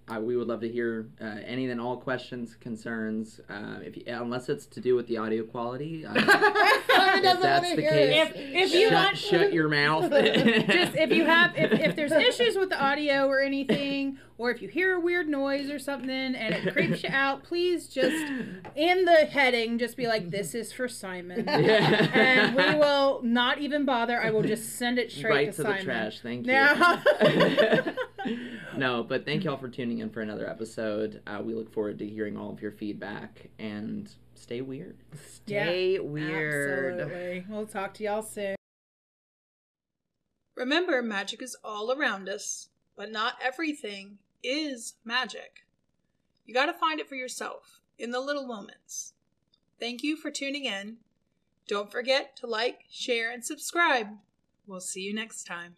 Uh, 0.09 0.21
we 0.21 0.37
would 0.37 0.47
love 0.47 0.61
to 0.61 0.69
hear 0.69 1.07
uh, 1.19 1.25
any 1.45 1.69
and 1.69 1.81
all 1.81 1.97
questions, 1.97 2.55
concerns. 2.61 3.41
Uh, 3.49 3.79
if 3.83 3.97
you, 3.97 4.03
unless 4.07 4.47
it's 4.47 4.65
to 4.65 4.79
do 4.79 4.95
with 4.95 5.05
the 5.07 5.17
audio 5.17 5.43
quality, 5.43 6.05
uh, 6.05 6.13
Simon 6.87 7.23
doesn't 7.23 7.41
that's 7.41 7.63
wanna 7.63 7.75
the 7.75 7.81
hear 7.81 7.91
case, 7.91 8.29
it. 8.29 8.35
If- 8.37 8.67
if 8.69 8.73
you 8.73 8.87
shut, 8.89 8.93
want- 8.93 9.17
shut 9.17 9.51
your 9.53 9.67
mouth. 9.67 10.09
just 10.11 10.95
if 10.95 11.11
you 11.11 11.25
have 11.25 11.57
if, 11.57 11.71
if 11.73 11.95
there's 11.97 12.11
issues 12.39 12.55
with 12.55 12.69
the 12.69 12.81
audio 12.81 13.27
or 13.27 13.41
anything 13.41 14.17
or 14.37 14.51
if 14.51 14.61
you 14.61 14.67
hear 14.69 14.93
a 14.95 14.99
weird 14.99 15.27
noise 15.27 15.69
or 15.69 15.79
something 15.79 16.09
and 16.09 16.53
it 16.53 16.71
creeps 16.73 17.03
you 17.03 17.09
out 17.11 17.43
please 17.43 17.87
just 17.87 18.15
in 18.75 19.03
the 19.05 19.25
heading 19.25 19.77
just 19.79 19.97
be 19.97 20.05
like 20.07 20.29
this 20.29 20.53
is 20.53 20.71
for 20.71 20.87
simon 20.87 21.43
Yeah. 21.47 22.07
and 22.13 22.55
we 22.55 22.75
will 22.79 23.21
not 23.23 23.57
even 23.59 23.83
bother 23.85 24.21
i 24.21 24.29
will 24.29 24.43
just 24.43 24.77
send 24.77 24.99
it 24.99 25.11
straight 25.11 25.31
right 25.31 25.51
to, 25.51 25.57
to 25.57 25.61
simon 25.63 25.77
the 25.79 25.83
trash. 25.83 26.19
Thank 26.21 26.45
you. 26.45 26.53
Yeah. 26.53 27.01
no, 28.87 29.03
but 29.03 29.25
thank 29.25 29.43
y'all 29.43 29.57
for 29.57 29.69
tuning 29.69 29.99
in 29.99 30.09
for 30.09 30.21
another 30.21 30.49
episode. 30.49 31.21
Uh, 31.27 31.41
we 31.43 31.53
look 31.53 31.71
forward 31.73 31.99
to 31.99 32.07
hearing 32.07 32.37
all 32.37 32.51
of 32.51 32.61
your 32.61 32.71
feedback 32.71 33.49
and 33.59 34.09
stay 34.35 34.61
weird. 34.61 34.97
Stay 35.27 35.99
weird. 35.99 37.01
absolutely 37.01 37.45
we'll 37.49 37.65
talk 37.65 37.93
to 37.95 38.03
y'all 38.03 38.21
soon 38.21 38.57
Remember, 40.57 41.03
magic 41.03 41.43
is 41.43 41.55
all 41.63 41.91
around 41.91 42.27
us, 42.27 42.69
but 42.95 43.11
not 43.11 43.35
everything 43.39 44.17
is 44.43 44.95
magic. 45.05 45.67
You 46.47 46.53
gotta 46.53 46.73
find 46.73 46.99
it 46.99 47.07
for 47.07 47.13
yourself 47.13 47.79
in 47.99 48.09
the 48.09 48.19
little 48.19 48.47
moments. 48.47 49.13
Thank 49.79 50.01
you 50.01 50.15
for 50.15 50.31
tuning 50.31 50.65
in. 50.65 50.97
Don't 51.67 51.91
forget 51.91 52.35
to 52.37 52.47
like, 52.47 52.85
share, 52.89 53.31
and 53.31 53.45
subscribe. 53.45 54.07
We'll 54.65 54.79
see 54.79 55.01
you 55.01 55.13
next 55.13 55.45
time. 55.45 55.75